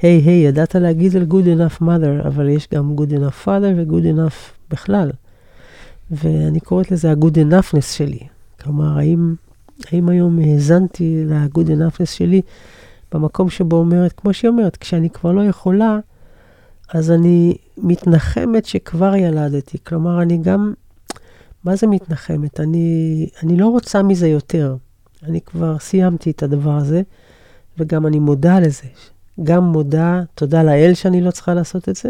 [0.02, 3.46] היי, hey, היי, hey, ידעת להגיד על good enough mother, אבל יש גם good enough
[3.46, 4.36] father ו-good enough
[4.70, 5.12] בכלל.
[6.12, 8.20] ואני קוראת לזה ה-good enoughness שלי.
[8.62, 9.36] כלומר, האם,
[9.91, 12.41] האם היום האזנתי ל-good enoughness שלי
[13.13, 16.00] במקום שבו אומרת, כמו שהיא אומרת, כשאני כבר לא יכולה,
[16.93, 19.78] אז אני מתנחמת שכבר ילדתי.
[19.84, 20.73] כלומר, אני גם,
[21.63, 22.60] מה זה מתנחמת?
[22.60, 24.76] אני, אני לא רוצה מזה יותר.
[25.23, 27.02] אני כבר סיימתי את הדבר הזה,
[27.78, 28.88] וגם אני מודה לזה.
[29.43, 32.10] גם מודה, תודה לאל שאני לא צריכה לעשות את זה,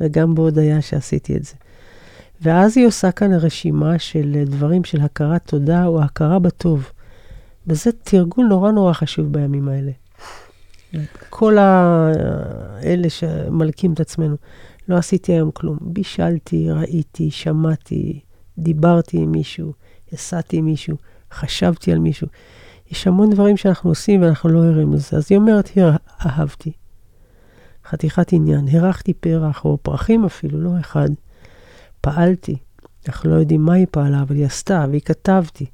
[0.00, 1.54] וגם בהודיה שעשיתי את זה.
[2.42, 6.90] ואז היא עושה כאן רשימה של דברים של הכרת תודה או הכרה בטוב.
[7.66, 9.92] וזה תרגול נורא נורא חשוב בימים האלה.
[11.30, 14.36] כל האלה שמלקים את עצמנו.
[14.88, 15.78] לא עשיתי היום כלום.
[15.80, 18.20] בישלתי, ראיתי, שמעתי,
[18.58, 19.72] דיברתי עם מישהו,
[20.12, 20.96] הסעתי מישהו,
[21.32, 22.26] חשבתי על מישהו.
[22.90, 25.16] יש המון דברים שאנחנו עושים ואנחנו לא ערים לזה.
[25.16, 25.70] אז היא אומרת,
[26.26, 26.72] אהבתי.
[27.86, 28.68] חתיכת עניין.
[28.68, 31.08] הרחתי פרח, או פרחים אפילו, לא אחד.
[32.00, 32.56] פעלתי.
[33.08, 35.66] אנחנו לא יודעים מה היא פעלה, אבל היא עשתה, והיא כתבתי.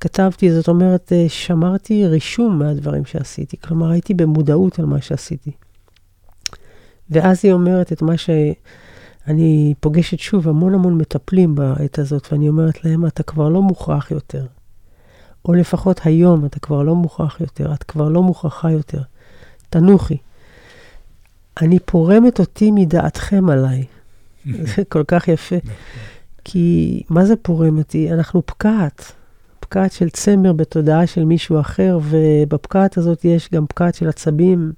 [0.00, 3.56] כתבתי, זאת אומרת, אה, שמרתי רישום מהדברים שעשיתי.
[3.56, 5.50] כלומר, הייתי במודעות על מה שעשיתי.
[7.10, 12.84] ואז היא אומרת את מה שאני פוגשת שוב המון המון מטפלים בעת הזאת, ואני אומרת
[12.84, 14.46] להם, אתה כבר לא מוכרח יותר.
[15.44, 19.02] או לפחות היום אתה כבר לא מוכרח יותר, את כבר לא מוכרחה יותר.
[19.70, 20.16] תנוחי.
[21.62, 23.84] אני פורמת אותי מדעתכם עליי.
[24.76, 25.56] זה כל כך יפה.
[26.44, 28.12] כי מה זה פורם אותי?
[28.12, 29.12] אנחנו פקעת.
[29.68, 34.72] פקעת של צמר בתודעה של מישהו אחר, ובפקעת הזאת יש גם פקעת של עצבים,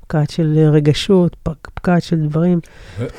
[0.00, 1.36] פקעת של רגשות,
[1.74, 2.60] פקעת של דברים.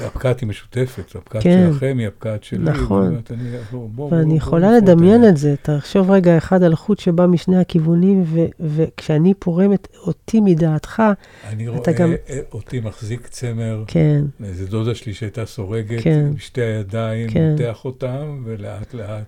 [0.05, 1.69] הפקעת היא משותפת, הפקעת כן.
[1.73, 2.59] שלכם היא הפקעת שלי.
[2.59, 3.09] נכון.
[3.09, 5.29] באמת, אני, בוא, בוא, ואני בוא, יכולה בוא לדמיין עליה.
[5.29, 5.55] את זה.
[5.61, 11.03] תחשוב רגע אחד על חוט שבא משני הכיוונים, ו- וכשאני פורמת אותי מדעתך,
[11.49, 12.13] אני אתה רואה גם-
[12.53, 16.25] אותי מחזיק צמר, כן, איזה דודה שלי שהייתה סורגת, כן.
[16.31, 17.51] עם שתי הידיים, כן.
[17.51, 19.23] מותח אותם, ולאט לאט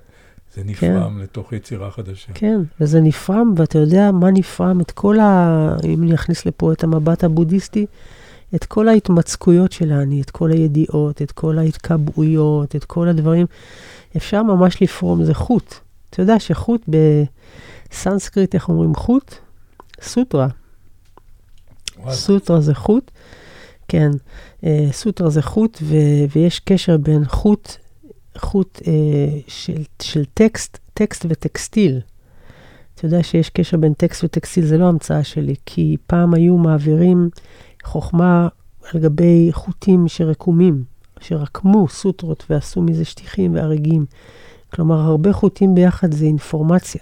[0.56, 2.34] זה נפרם לתוך יצירה חדשה.
[2.34, 4.82] כן, וזה נפרם, ואתה יודע מה נפרם?
[4.82, 5.76] את כל ה...
[5.84, 7.86] אם אני אכניס לפה את המבט הבודהיסטי,
[8.56, 13.46] את כל ההתמצקויות של האני, את כל הידיעות, את כל ההתקבעויות, את כל הדברים,
[14.18, 15.76] אפשר ממש לפרום, זה חוט.
[16.10, 16.90] אתה יודע שחוט
[17.92, 19.36] בסנסקריט, איך אומרים חוט?
[20.02, 20.48] סוטרה.
[22.00, 22.16] וואלה.
[22.16, 23.12] סוטרה זה חוט,
[23.88, 24.12] כן,
[24.64, 27.78] אה, סוטרה זה חוט, ו- ויש קשר בין חוט,
[28.38, 32.00] חוט אה, של, של טקסט, טקסט וטקסטיל.
[32.96, 37.30] אתה יודע שיש קשר בין טקסט וטקסטיל, זה לא המצאה שלי, כי פעם היו מעבירים
[37.84, 38.48] חוכמה
[38.94, 40.84] על גבי חוטים שרקומים,
[41.20, 44.06] שרקמו סוטרות ועשו מזה שטיחים והריגים.
[44.74, 47.02] כלומר, הרבה חוטים ביחד זה אינפורמציה.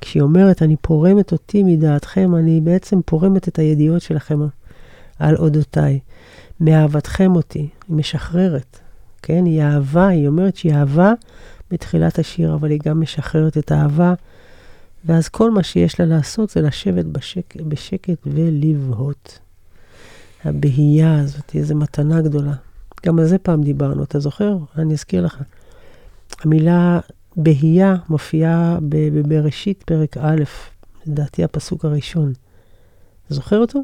[0.00, 4.40] כשהיא אומרת, אני פורמת אותי מדעתכם, אני בעצם פורמת את הידיעות שלכם
[5.18, 5.98] על אודותיי.
[6.60, 8.78] מאהבתכם אותי, היא משחררת,
[9.22, 9.44] כן?
[9.44, 11.12] היא אהבה, היא אומרת שהיא אהבה
[11.70, 14.14] בתחילת השיר, אבל היא גם משחררת את האהבה,
[15.04, 19.38] ואז כל מה שיש לה לעשות זה לשבת בשק, בשקט ולבהות.
[20.44, 22.54] הבהייה הזאת, איזו מתנה גדולה.
[23.06, 24.56] גם על זה פעם דיברנו, אתה זוכר?
[24.78, 25.42] אני אזכיר לך.
[26.40, 27.00] המילה
[27.36, 30.42] בהייה מופיעה בבראשית פרק א',
[31.06, 32.32] לדעתי הפסוק הראשון.
[33.28, 33.80] זוכר אותו?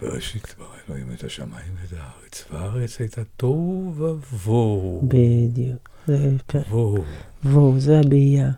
[0.00, 5.02] בראשית ברא אלוהים את השמיים ואת הארץ, והארץ הייתה תוהו ובוהו.
[5.08, 5.88] בדיוק.
[6.46, 6.68] פרק.
[6.70, 7.04] בוהו.
[7.44, 8.50] וואו, זה הבהייה.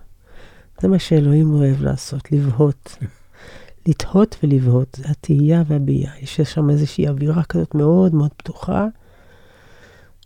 [0.81, 2.97] זה מה שאלוהים אוהב לעשות, לבהות.
[3.87, 6.13] לתהות ולבהות, זה התהייה והבהייה.
[6.21, 8.87] יש שם איזושהי אווירה כזאת מאוד מאוד פתוחה.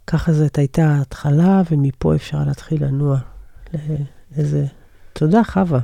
[0.06, 3.18] ככה זאת הייתה ההתחלה, ומפה אפשר להתחיל לנוע
[3.74, 4.66] לאיזה...
[5.12, 5.80] תודה, חווה.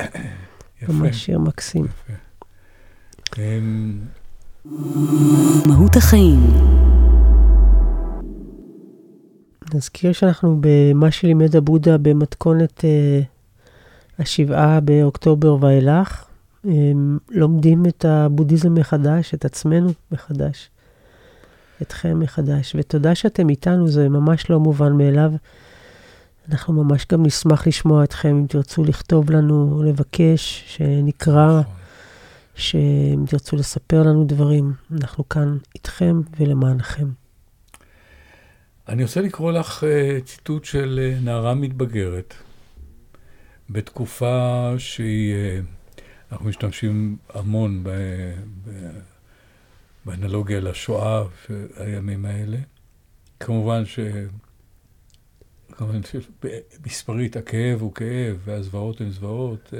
[0.82, 0.92] יפה.
[0.92, 1.84] ממש שיר מקסים.
[1.84, 2.12] יפה.
[5.66, 6.40] מהות החיים,
[9.74, 13.20] נזכיר שאנחנו במה שלימד הבודה במתכונת אה,
[14.18, 16.24] השבעה באוקטובר ואילך.
[16.66, 16.72] אה,
[17.30, 20.70] לומדים את הבודהיזם מחדש, את עצמנו מחדש,
[21.82, 22.76] אתכם מחדש.
[22.78, 25.32] ותודה שאתם איתנו, זה ממש לא מובן מאליו.
[26.50, 31.79] אנחנו ממש גם נשמח לשמוע אתכם, אם תרצו לכתוב לנו, לבקש, שנקרא, נכון.
[32.60, 37.08] שאם תרצו לספר לנו דברים, אנחנו כאן איתכם ולמענכם.
[38.88, 42.34] אני רוצה לקרוא לך אה, ציטוט של אה, נערה מתבגרת,
[43.70, 45.60] בתקופה שהיא, אה,
[46.32, 47.88] אנחנו משתמשים המון ב,
[48.64, 48.70] ב,
[50.04, 52.58] באנלוגיה לשואה והימים האלה.
[53.40, 53.98] כמובן ש...
[55.72, 59.74] כמובן שמספרית הכאב הוא כאב והזוועות הן זוועות.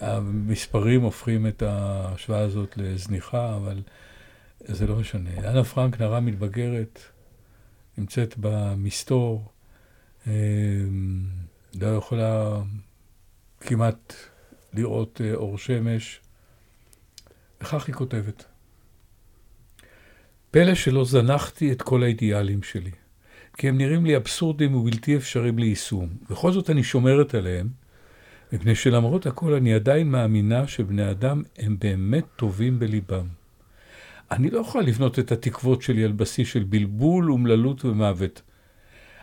[0.00, 3.82] המספרים הופכים את ההשוואה הזאת לזניחה, אבל
[4.60, 5.30] זה לא משנה.
[5.44, 7.00] אנה פרנק, נערה מתבגרת,
[7.98, 9.52] נמצאת במסתור,
[10.26, 10.32] אה,
[11.80, 12.60] לא יכולה
[13.60, 14.14] כמעט
[14.72, 16.20] לראות אה, אור שמש,
[17.60, 18.44] וכך היא כותבת:
[20.50, 22.90] פלא שלא זנחתי את כל האידיאלים שלי,
[23.56, 26.08] כי הם נראים לי אבסורדים ובלתי אפשריים ליישום.
[26.30, 27.68] בכל זאת אני שומרת עליהם,
[28.52, 33.26] מפני שלמרות הכל אני עדיין מאמינה שבני אדם הם באמת טובים בליבם.
[34.30, 38.42] אני לא יכולה לבנות את התקוות שלי על בסיס של בלבול, אומללות ומוות.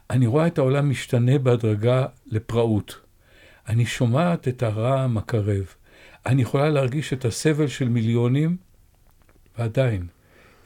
[0.10, 3.00] אני רואה את העולם משתנה בהדרגה לפראות.
[3.68, 5.66] אני שומעת את הרעם הקרב.
[6.26, 8.58] אני יכולה להרגיש את הסבל של מיליונים,
[9.58, 10.08] ועדיין,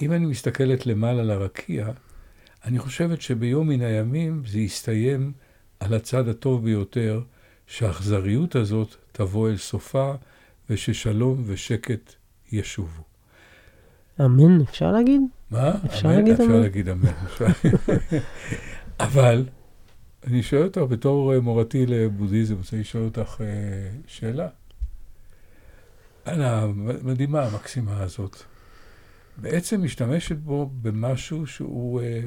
[0.02, 1.88] אם אני מסתכלת למעלה לרקיע,
[2.66, 5.32] אני חושבת שביום מן הימים זה יסתיים
[5.80, 7.22] על הצד הטוב ביותר,
[7.68, 10.14] שהאכזריות הזאת תבוא אל סופה,
[10.70, 12.14] וששלום ושקט
[12.52, 13.04] ישובו.
[14.22, 15.22] אמן, אפשר להגיד?
[15.52, 15.72] מה?
[15.86, 16.16] אפשר אמן?
[16.16, 16.62] להגיד אפשר אמן?
[16.62, 17.12] להגיד אמן.
[19.00, 19.46] אבל,
[20.28, 23.46] אני שואל אותך, בתור אה, מורתי לבודהיזם, רוצה לשאול אותך אה,
[24.08, 24.48] שאלה.
[26.28, 26.68] אנה,
[27.04, 28.38] מדהימה המקסימה הזאת.
[29.38, 32.22] בעצם משתמשת בו במשהו שהוא אה,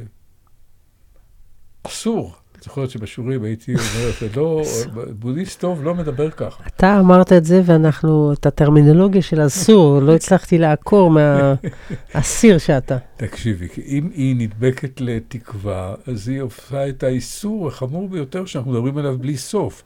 [1.82, 2.36] אסור.
[2.64, 4.62] זוכרת שבשיעורים הייתי אומר, זה לא,
[5.10, 6.64] בודהיסט טוב לא מדבר ככה.
[6.66, 12.96] אתה אמרת את זה, ואנחנו, את הטרמינולוגיה של אסור, לא הצלחתי לעקור מהאסיר שאתה.
[13.16, 19.18] תקשיבי, אם היא נדבקת לתקווה, אז היא עושה את האיסור החמור ביותר שאנחנו מדברים עליו
[19.18, 19.82] בלי סוף.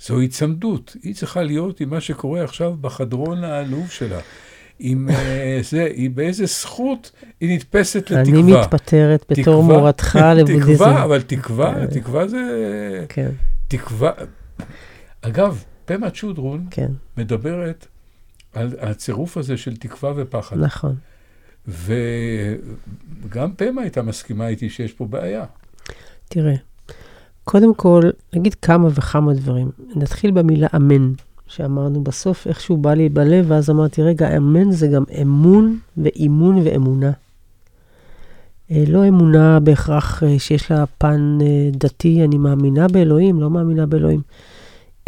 [0.00, 0.96] זו היצמדות.
[1.02, 4.20] היא צריכה להיות עם מה שקורה עכשיו בחדרון העלוב שלה.
[4.78, 8.40] עם אה, זה, היא באיזה זכות היא נתפסת לתקווה.
[8.40, 10.74] אני מתפטרת בתור מורתך לבודהיזם.
[10.74, 12.38] תקווה, אבל תקווה, תקווה זה...
[13.08, 13.30] כן,
[13.68, 14.10] תקווה...
[15.20, 17.86] אגב, פמה צ'ודרון כן, מדברת
[18.52, 20.56] על הצירוף הזה של תקווה ופחד.
[20.58, 20.96] נכון.
[21.68, 25.44] וגם פמה הייתה מסכימה איתי שיש פה בעיה.
[26.28, 26.54] תראה,
[27.44, 29.70] קודם כל, נגיד כמה וכמה דברים.
[29.96, 31.12] נתחיל במילה אמן,
[31.46, 37.10] שאמרנו בסוף, איכשהו בא לי בלב, ואז אמרתי, רגע, אמן זה גם אמון ואימון ואמונה.
[38.70, 43.86] אה, לא אמונה בהכרח אה, שיש לה פן אה, דתי, אני מאמינה באלוהים, לא מאמינה
[43.86, 44.20] באלוהים,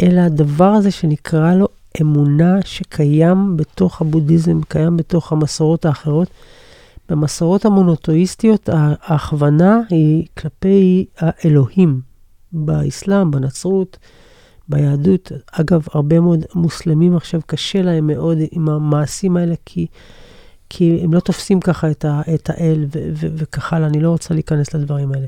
[0.01, 1.67] אלא הדבר הזה שנקרא לו
[2.01, 6.29] אמונה שקיים בתוך הבודהיזם, קיים בתוך המסורות האחרות.
[7.09, 12.01] במסורות המונותואיסטיות ההכוונה היא כלפי האלוהים.
[12.51, 13.97] באסלאם, בנצרות,
[14.69, 15.31] ביהדות.
[15.51, 19.87] אגב, הרבה מאוד מוסלמים עכשיו קשה להם מאוד עם המעשים האלה, כי,
[20.69, 24.09] כי הם לא תופסים ככה את, ה, את האל ו- ו- וכך הלאה, אני לא
[24.09, 25.27] רוצה להיכנס לדברים האלה.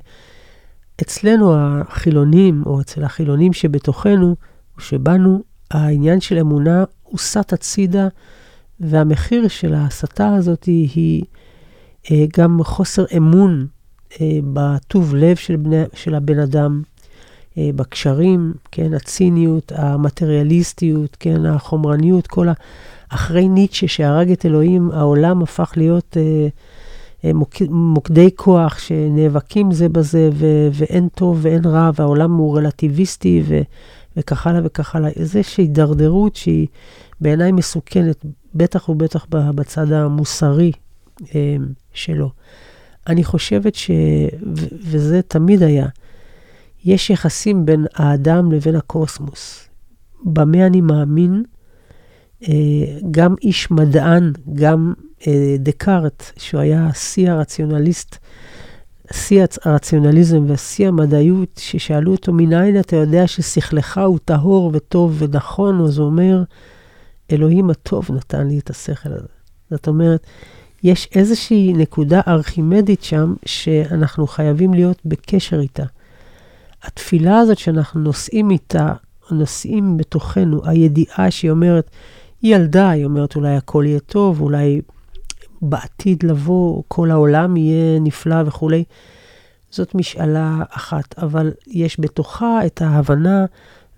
[1.02, 4.36] אצלנו החילונים, או אצל החילונים שבתוכנו,
[4.78, 8.08] או שבנו, העניין של אמונה הוסט הצידה,
[8.80, 11.24] והמחיר של ההסתה הזאת היא,
[12.12, 13.68] אה, גם חוסר אמון
[14.22, 16.82] אה, בטוב לב של, בני, של הבן אדם,
[17.58, 22.54] בקשרים, כן, הציניות, המטריאליסטיות, כן, החומרניות, כל ה...
[23.10, 26.48] אחרי ניטשה שהרג את אלוהים, העולם הפך להיות אה,
[27.26, 33.44] אה, מוק, מוקדי כוח שנאבקים זה בזה, ו, ואין טוב ואין רע, והעולם הוא רלטיביסטי,
[33.46, 33.60] ו,
[34.18, 35.10] וכך הלאה וכך הלאה.
[35.10, 36.68] איזושהי הידרדרות שהיא
[37.22, 40.72] בעיניי מסוכנת, בטח ובטח בצד המוסרי
[41.36, 41.56] אה,
[41.94, 42.32] שלו.
[43.08, 43.92] אני חושבת ש...
[44.56, 45.88] ו- וזה תמיד היה,
[46.86, 49.70] יש יחסים בין האדם לבין הקוסמוס.
[50.24, 51.44] במה אני מאמין?
[52.44, 52.54] אה,
[53.12, 54.94] גם איש מדען, גם
[55.28, 58.18] אה, דקארט, שהוא היה שיא הרציונליסט,
[59.14, 65.82] שיא הרציונליזם ושיא המדעיות, ששאלו אותו, מניין אתה יודע ששכלך הוא טהור וטוב ונכון?
[65.82, 66.44] אז הוא אומר,
[67.32, 69.28] אלוהים הטוב נתן לי את השכל הזה.
[69.72, 70.28] זאת אומרת,
[70.84, 75.84] יש איזושהי נקודה ארכימדית שם, שאנחנו חייבים להיות בקשר איתה.
[76.84, 78.94] התפילה הזאת שאנחנו נושאים איתה,
[79.32, 81.90] נושאים בתוכנו, הידיעה שהיא אומרת,
[82.42, 84.82] היא ילדה, היא אומרת אולי הכל יהיה טוב, אולי
[85.62, 88.84] בעתיד לבוא כל העולם יהיה נפלא וכולי.
[89.72, 93.46] זאת משאלה אחת, אבל יש בתוכה את ההבנה,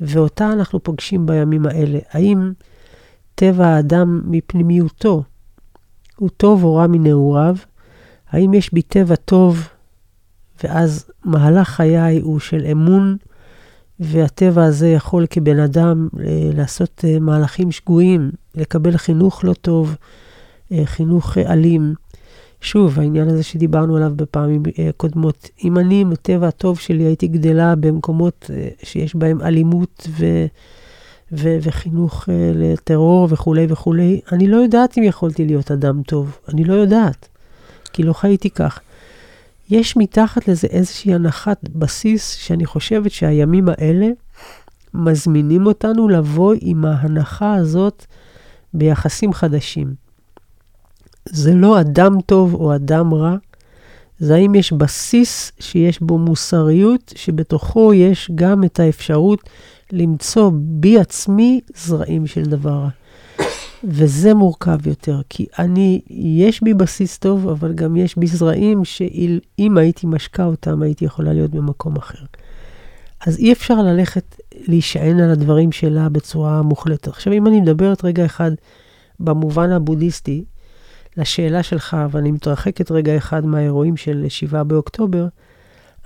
[0.01, 1.99] ואותה אנחנו פוגשים בימים האלה.
[2.11, 2.51] האם
[3.35, 5.23] טבע האדם מפנימיותו
[6.15, 7.55] הוא טוב או רע מנעוריו?
[8.29, 9.67] האם יש בי טבע טוב,
[10.63, 13.17] ואז מהלך חיי הוא של אמון,
[13.99, 16.07] והטבע הזה יכול כבן אדם
[16.53, 19.95] לעשות מהלכים שגויים, לקבל חינוך לא טוב,
[20.83, 21.93] חינוך אלים.
[22.61, 24.63] שוב, העניין הזה שדיברנו עליו בפעמים
[24.97, 28.49] קודמות, אם אני עם הטבע הטוב שלי הייתי גדלה במקומות
[28.83, 30.25] שיש בהם אלימות ו...
[31.31, 36.37] ו- וחינוך uh, לטרור וכולי וכולי, אני לא יודעת אם יכולתי להיות אדם טוב.
[36.53, 37.29] אני לא יודעת,
[37.93, 38.79] כי לא חייתי כך.
[39.71, 44.07] יש מתחת לזה איזושהי הנחת בסיס שאני חושבת שהימים האלה
[44.93, 48.05] מזמינים אותנו לבוא עם ההנחה הזאת
[48.73, 49.93] ביחסים חדשים.
[51.29, 53.35] זה לא אדם טוב או אדם רע,
[54.19, 59.49] זה האם יש בסיס שיש בו מוסריות, שבתוכו יש גם את האפשרות
[59.91, 62.89] למצוא בי עצמי זרעים של דבר רע.
[63.83, 69.77] וזה מורכב יותר, כי אני, יש בי בסיס טוב, אבל גם יש בי זרעים שאם
[69.77, 72.23] הייתי משקה אותם, הייתי יכולה להיות במקום אחר.
[73.27, 74.35] אז אי אפשר ללכת
[74.67, 77.07] להישען על הדברים שלה בצורה מוחלטת.
[77.07, 78.51] עכשיו, אם אני מדברת רגע אחד
[79.19, 80.43] במובן הבודהיסטי,
[81.17, 85.27] לשאלה שלך, ואני מתרחקת רגע אחד מהאירועים של 7 באוקטובר,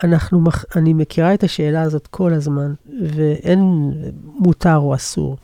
[0.03, 0.43] אנחנו,
[0.76, 3.91] אני מכירה את השאלה הזאת כל הזמן, ואין
[4.23, 5.38] מותר או אסור.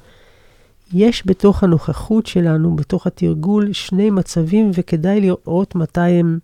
[0.93, 6.39] יש בתוך הנוכחות שלנו, בתוך התרגול, שני מצבים, וכדאי לראות מתי הם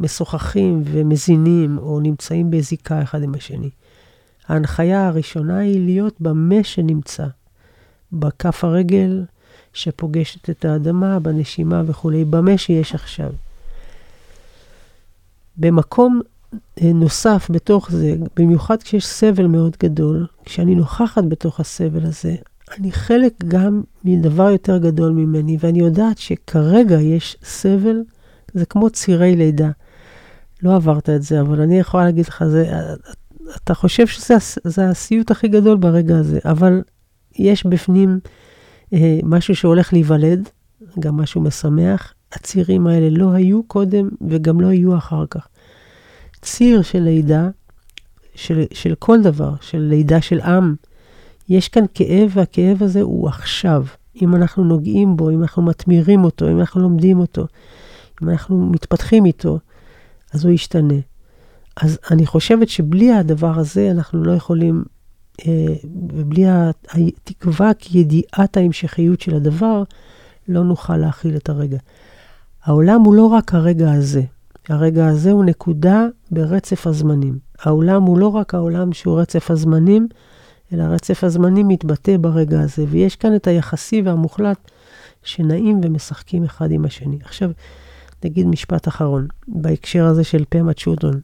[0.00, 3.70] משוחחים ומזינים, או נמצאים בזיקה אחד עם השני.
[4.48, 7.26] ההנחיה הראשונה היא להיות במה שנמצא,
[8.12, 9.24] בכף הרגל
[9.72, 13.32] שפוגשת את האדמה, בנשימה וכולי, במה שיש עכשיו.
[15.56, 16.20] במקום
[16.54, 22.34] אה, נוסף בתוך זה, במיוחד כשיש סבל מאוד גדול, כשאני נוכחת בתוך הסבל הזה,
[22.78, 28.02] אני חלק גם מדבר יותר גדול ממני, ואני יודעת שכרגע יש סבל,
[28.54, 29.70] זה כמו צירי לידה.
[30.62, 32.70] לא עברת את זה, אבל אני יכולה להגיד לך, זה,
[33.56, 36.82] אתה חושב שזה הסיוט הכי גדול ברגע הזה, אבל
[37.38, 38.18] יש בפנים
[38.92, 40.48] אה, משהו שהולך להיוולד,
[41.00, 42.14] גם משהו משמח.
[42.32, 45.48] הצירים האלה לא היו קודם וגם לא יהיו אחר כך.
[46.42, 47.48] ציר של לידה,
[48.34, 50.74] של, של כל דבר, של לידה של עם,
[51.48, 53.84] יש כאן כאב, והכאב הזה הוא עכשיו.
[54.22, 57.46] אם אנחנו נוגעים בו, אם אנחנו מתמירים אותו, אם אנחנו לומדים אותו,
[58.22, 59.58] אם אנחנו מתפתחים איתו,
[60.32, 60.94] אז הוא ישתנה.
[61.76, 64.84] אז אני חושבת שבלי הדבר הזה אנחנו לא יכולים,
[65.46, 65.74] אה,
[66.12, 69.82] ובלי התקווה כידיעת ההמשכיות של הדבר,
[70.48, 71.78] לא נוכל להכיל את הרגע.
[72.64, 74.22] העולם הוא לא רק הרגע הזה.
[74.68, 77.38] הרגע הזה הוא נקודה ברצף הזמנים.
[77.60, 80.08] העולם הוא לא רק העולם שהוא רצף הזמנים,
[80.72, 84.70] אלא רצף הזמנים מתבטא ברגע הזה, ויש כאן את היחסי והמוחלט
[85.22, 87.18] שנעים ומשחקים אחד עם השני.
[87.24, 87.50] עכשיו,
[88.24, 91.20] נגיד משפט אחרון, בהקשר הזה של פמה צ'ודון.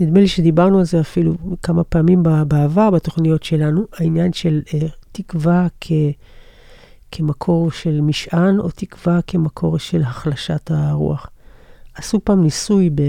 [0.00, 4.72] נדמה לי שדיברנו על זה אפילו כמה פעמים בעבר בתוכניות שלנו, העניין של uh,
[5.12, 5.92] תקווה כ,
[7.12, 11.30] כמקור של משען, או תקווה כמקור של החלשת הרוח.
[11.94, 13.02] עשו פעם ניסוי ב,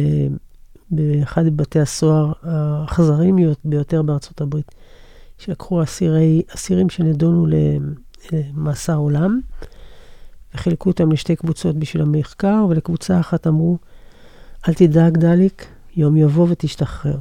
[0.92, 4.72] באחד מבתי הסוהר האכזריים ביותר בארצות הברית,
[5.38, 7.48] שלקחו אסירי, אסירים שנדונו
[8.32, 9.40] למאסר עולם,
[10.56, 13.78] וחילקו אותם לשתי קבוצות בשביל המחקר, ולקבוצה אחת אמרו,
[14.68, 17.18] אל תדאג, דליק, יום יבוא ותשתחרר.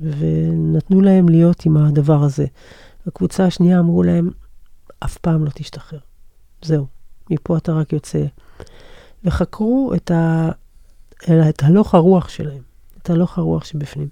[0.00, 2.46] ונתנו להם להיות עם הדבר הזה.
[3.06, 4.30] הקבוצה השנייה אמרו להם,
[5.04, 5.98] אף פעם לא תשתחרר.
[6.62, 6.86] זהו,
[7.30, 8.24] מפה אתה רק יוצא.
[9.24, 10.50] וחקרו את, ה...
[11.24, 12.62] את הלוך הרוח שלהם,
[13.02, 14.08] את הלוך הרוח שבפנים.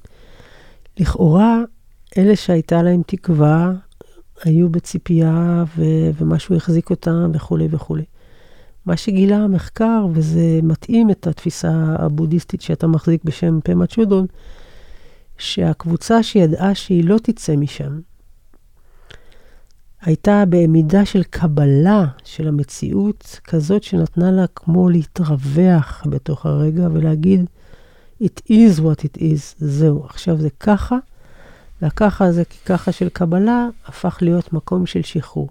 [1.01, 1.63] לכאורה,
[2.19, 3.73] אלה שהייתה להם תקווה,
[4.45, 5.83] היו בציפייה ו...
[6.19, 8.05] ומשהו החזיק אותם וכולי וכולי.
[8.87, 14.27] מה שגילה המחקר, וזה מתאים את התפיסה הבודהיסטית שאתה מחזיק בשם פמה צ'ודון,
[15.39, 18.01] שהקבוצה שידעה שהיא לא תצא משם,
[20.03, 27.47] הייתה במידה של קבלה של המציאות, כזאת שנתנה לה כמו להתרווח בתוך הרגע ולהגיד,
[28.23, 30.97] it is what it is, זהו, עכשיו זה ככה,
[31.83, 35.49] והככה הזה ככה של קבלה הפך להיות מקום של שחרור.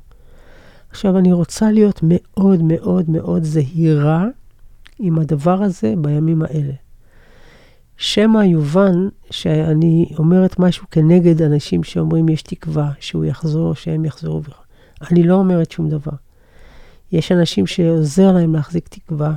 [0.89, 4.25] עכשיו, אני רוצה להיות מאוד מאוד מאוד זהירה
[4.99, 6.73] עם הדבר הזה בימים האלה.
[7.97, 14.41] שמא יובן שאני אומרת משהו כנגד אנשים שאומרים יש תקווה שהוא יחזור, שהם יחזרו.
[15.11, 16.11] אני לא אומרת שום דבר.
[17.11, 19.33] יש אנשים שעוזר להם להחזיק תקווה,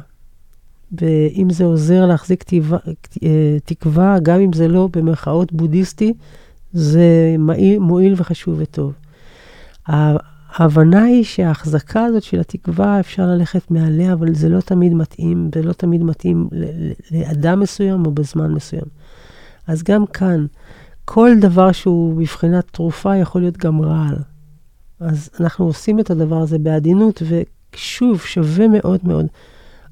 [0.93, 2.79] ואם זה עוזר להחזיק תקווה,
[3.65, 6.13] תקווה גם אם זה לא במרכאות בודהיסטי,
[6.73, 7.37] זה
[7.81, 8.93] מועיל וחשוב וטוב.
[10.55, 15.63] ההבנה היא שההחזקה הזאת של התקווה, אפשר ללכת מעליה, אבל זה לא תמיד מתאים, זה
[15.63, 16.49] לא תמיד מתאים
[17.11, 18.85] לאדם מסוים או בזמן מסוים.
[19.67, 20.47] אז גם כאן,
[21.05, 24.17] כל דבר שהוא בבחינת תרופה יכול להיות גם רעל.
[25.01, 27.23] אז אנחנו עושים את הדבר הזה בעדינות,
[27.75, 29.27] ושוב, שווה מאוד מאוד.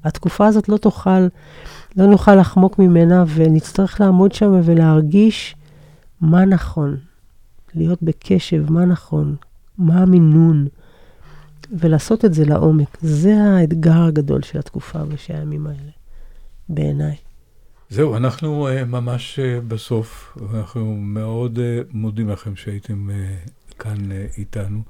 [0.03, 1.27] התקופה הזאת לא תוכל,
[1.97, 5.55] לא נוכל לחמוק ממנה, ונצטרך לעמוד שם ולהרגיש
[6.21, 6.97] מה נכון.
[7.75, 9.35] להיות בקשב, מה נכון,
[9.79, 10.67] מה המינון,
[11.71, 12.97] ולעשות את זה לעומק.
[13.01, 15.91] זה האתגר הגדול של התקופה ושל הימים האלה,
[16.69, 17.15] בעיניי.
[17.89, 23.49] זהו, אנחנו uh, ממש uh, בסוף, ואנחנו מאוד uh, מודים לכם שהייתם uh,
[23.79, 24.81] כאן uh, איתנו.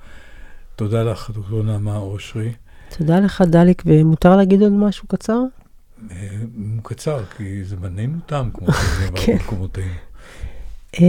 [0.76, 2.54] תודה לך, דוקטור נעמה אושרי.
[2.98, 5.40] תודה לך, דליק, ומותר להגיד עוד משהו קצר?
[6.08, 6.12] Uh,
[6.84, 9.38] קצר, כי זה בנינו טעם, כמו שזה כן.
[9.38, 9.94] במקומותינו.
[10.96, 11.00] Uh,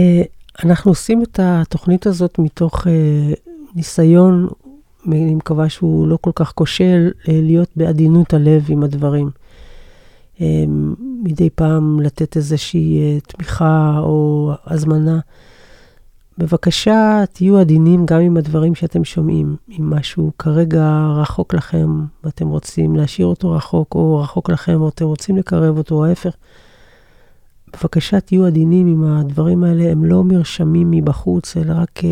[0.63, 2.87] אנחנו עושים את התוכנית הזאת מתוך...
[3.75, 4.47] ניסיון,
[5.07, 9.29] אני מקווה שהוא לא כל כך כושל, אה, להיות בעדינות הלב עם הדברים.
[10.41, 10.93] אמ,
[11.23, 15.19] מדי פעם לתת איזושהי אה, תמיכה או הזמנה.
[16.37, 19.55] בבקשה, תהיו עדינים גם עם הדברים שאתם שומעים.
[19.79, 25.37] אם משהו כרגע רחוק לכם ואתם רוצים להשאיר אותו רחוק, או רחוק לכם ואתם רוצים
[25.37, 26.35] לקרב אותו, או ההפך,
[27.73, 29.91] בבקשה תהיו עדינים עם הדברים האלה.
[29.91, 32.03] הם לא מרשמים מבחוץ, אלא רק uh,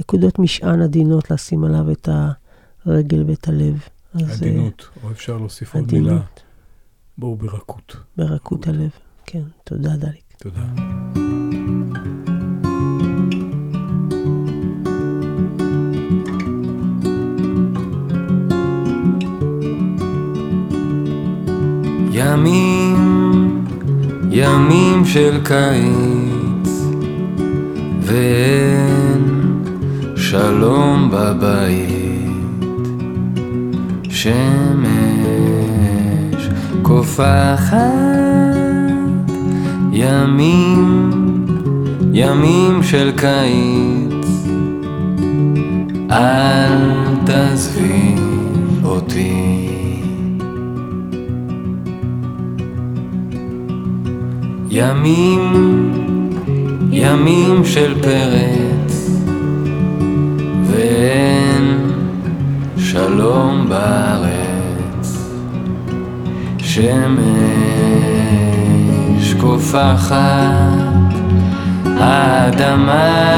[0.00, 2.08] נקודות משען עדינות לשים עליו את
[2.84, 3.80] הרגל ואת הלב.
[4.14, 6.20] אז, עדינות, uh, או אפשר להוסיף עוד מילה.
[7.18, 7.96] בואו ברכות.
[8.16, 8.90] ברכות הלב,
[9.26, 9.42] כן.
[9.64, 10.34] תודה, דליק.
[10.38, 10.66] תודה.
[22.12, 23.64] ימים,
[24.30, 26.70] ימים של קיץ,
[28.00, 29.25] ואין
[30.30, 32.26] שלום בבית.
[34.10, 34.88] שמש
[36.82, 37.76] קופחת,
[39.92, 41.10] ימים,
[42.12, 44.26] ימים של קיץ,
[46.10, 46.72] אל
[47.26, 48.14] תעזבי
[48.84, 49.68] אותי.
[54.70, 55.40] ימים,
[56.90, 58.75] ימים של פרץ,
[60.76, 61.90] ואין
[62.78, 65.28] שלום בארץ.
[66.58, 67.24] שמש
[69.40, 70.16] קופחת,
[72.00, 73.36] האדמה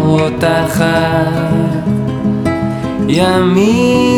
[0.00, 0.84] רותחת,
[3.08, 4.14] ימים,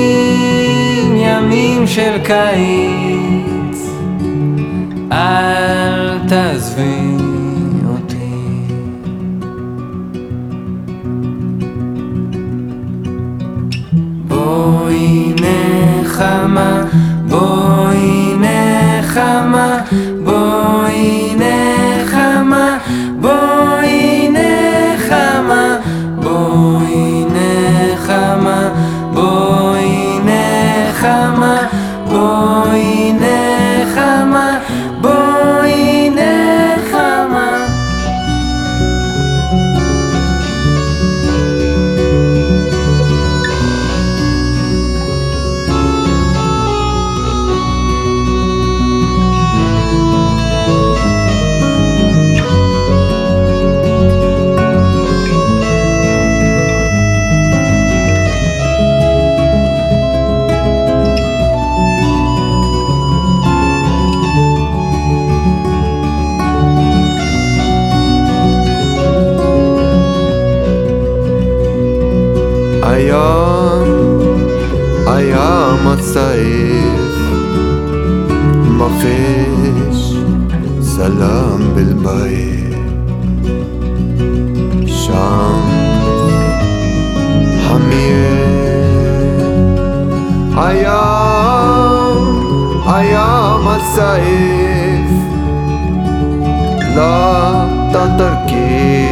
[1.16, 3.90] ימים של קיץ.
[5.12, 7.05] אל תעזבי
[75.86, 77.16] היה מצעף,
[78.70, 80.16] מפש,
[80.80, 82.76] סלם בלבית,
[84.86, 85.60] שם
[87.62, 88.26] המיר,
[90.56, 91.02] היה,
[92.86, 95.10] היה מצעף,
[96.96, 99.06] לה תתרקינה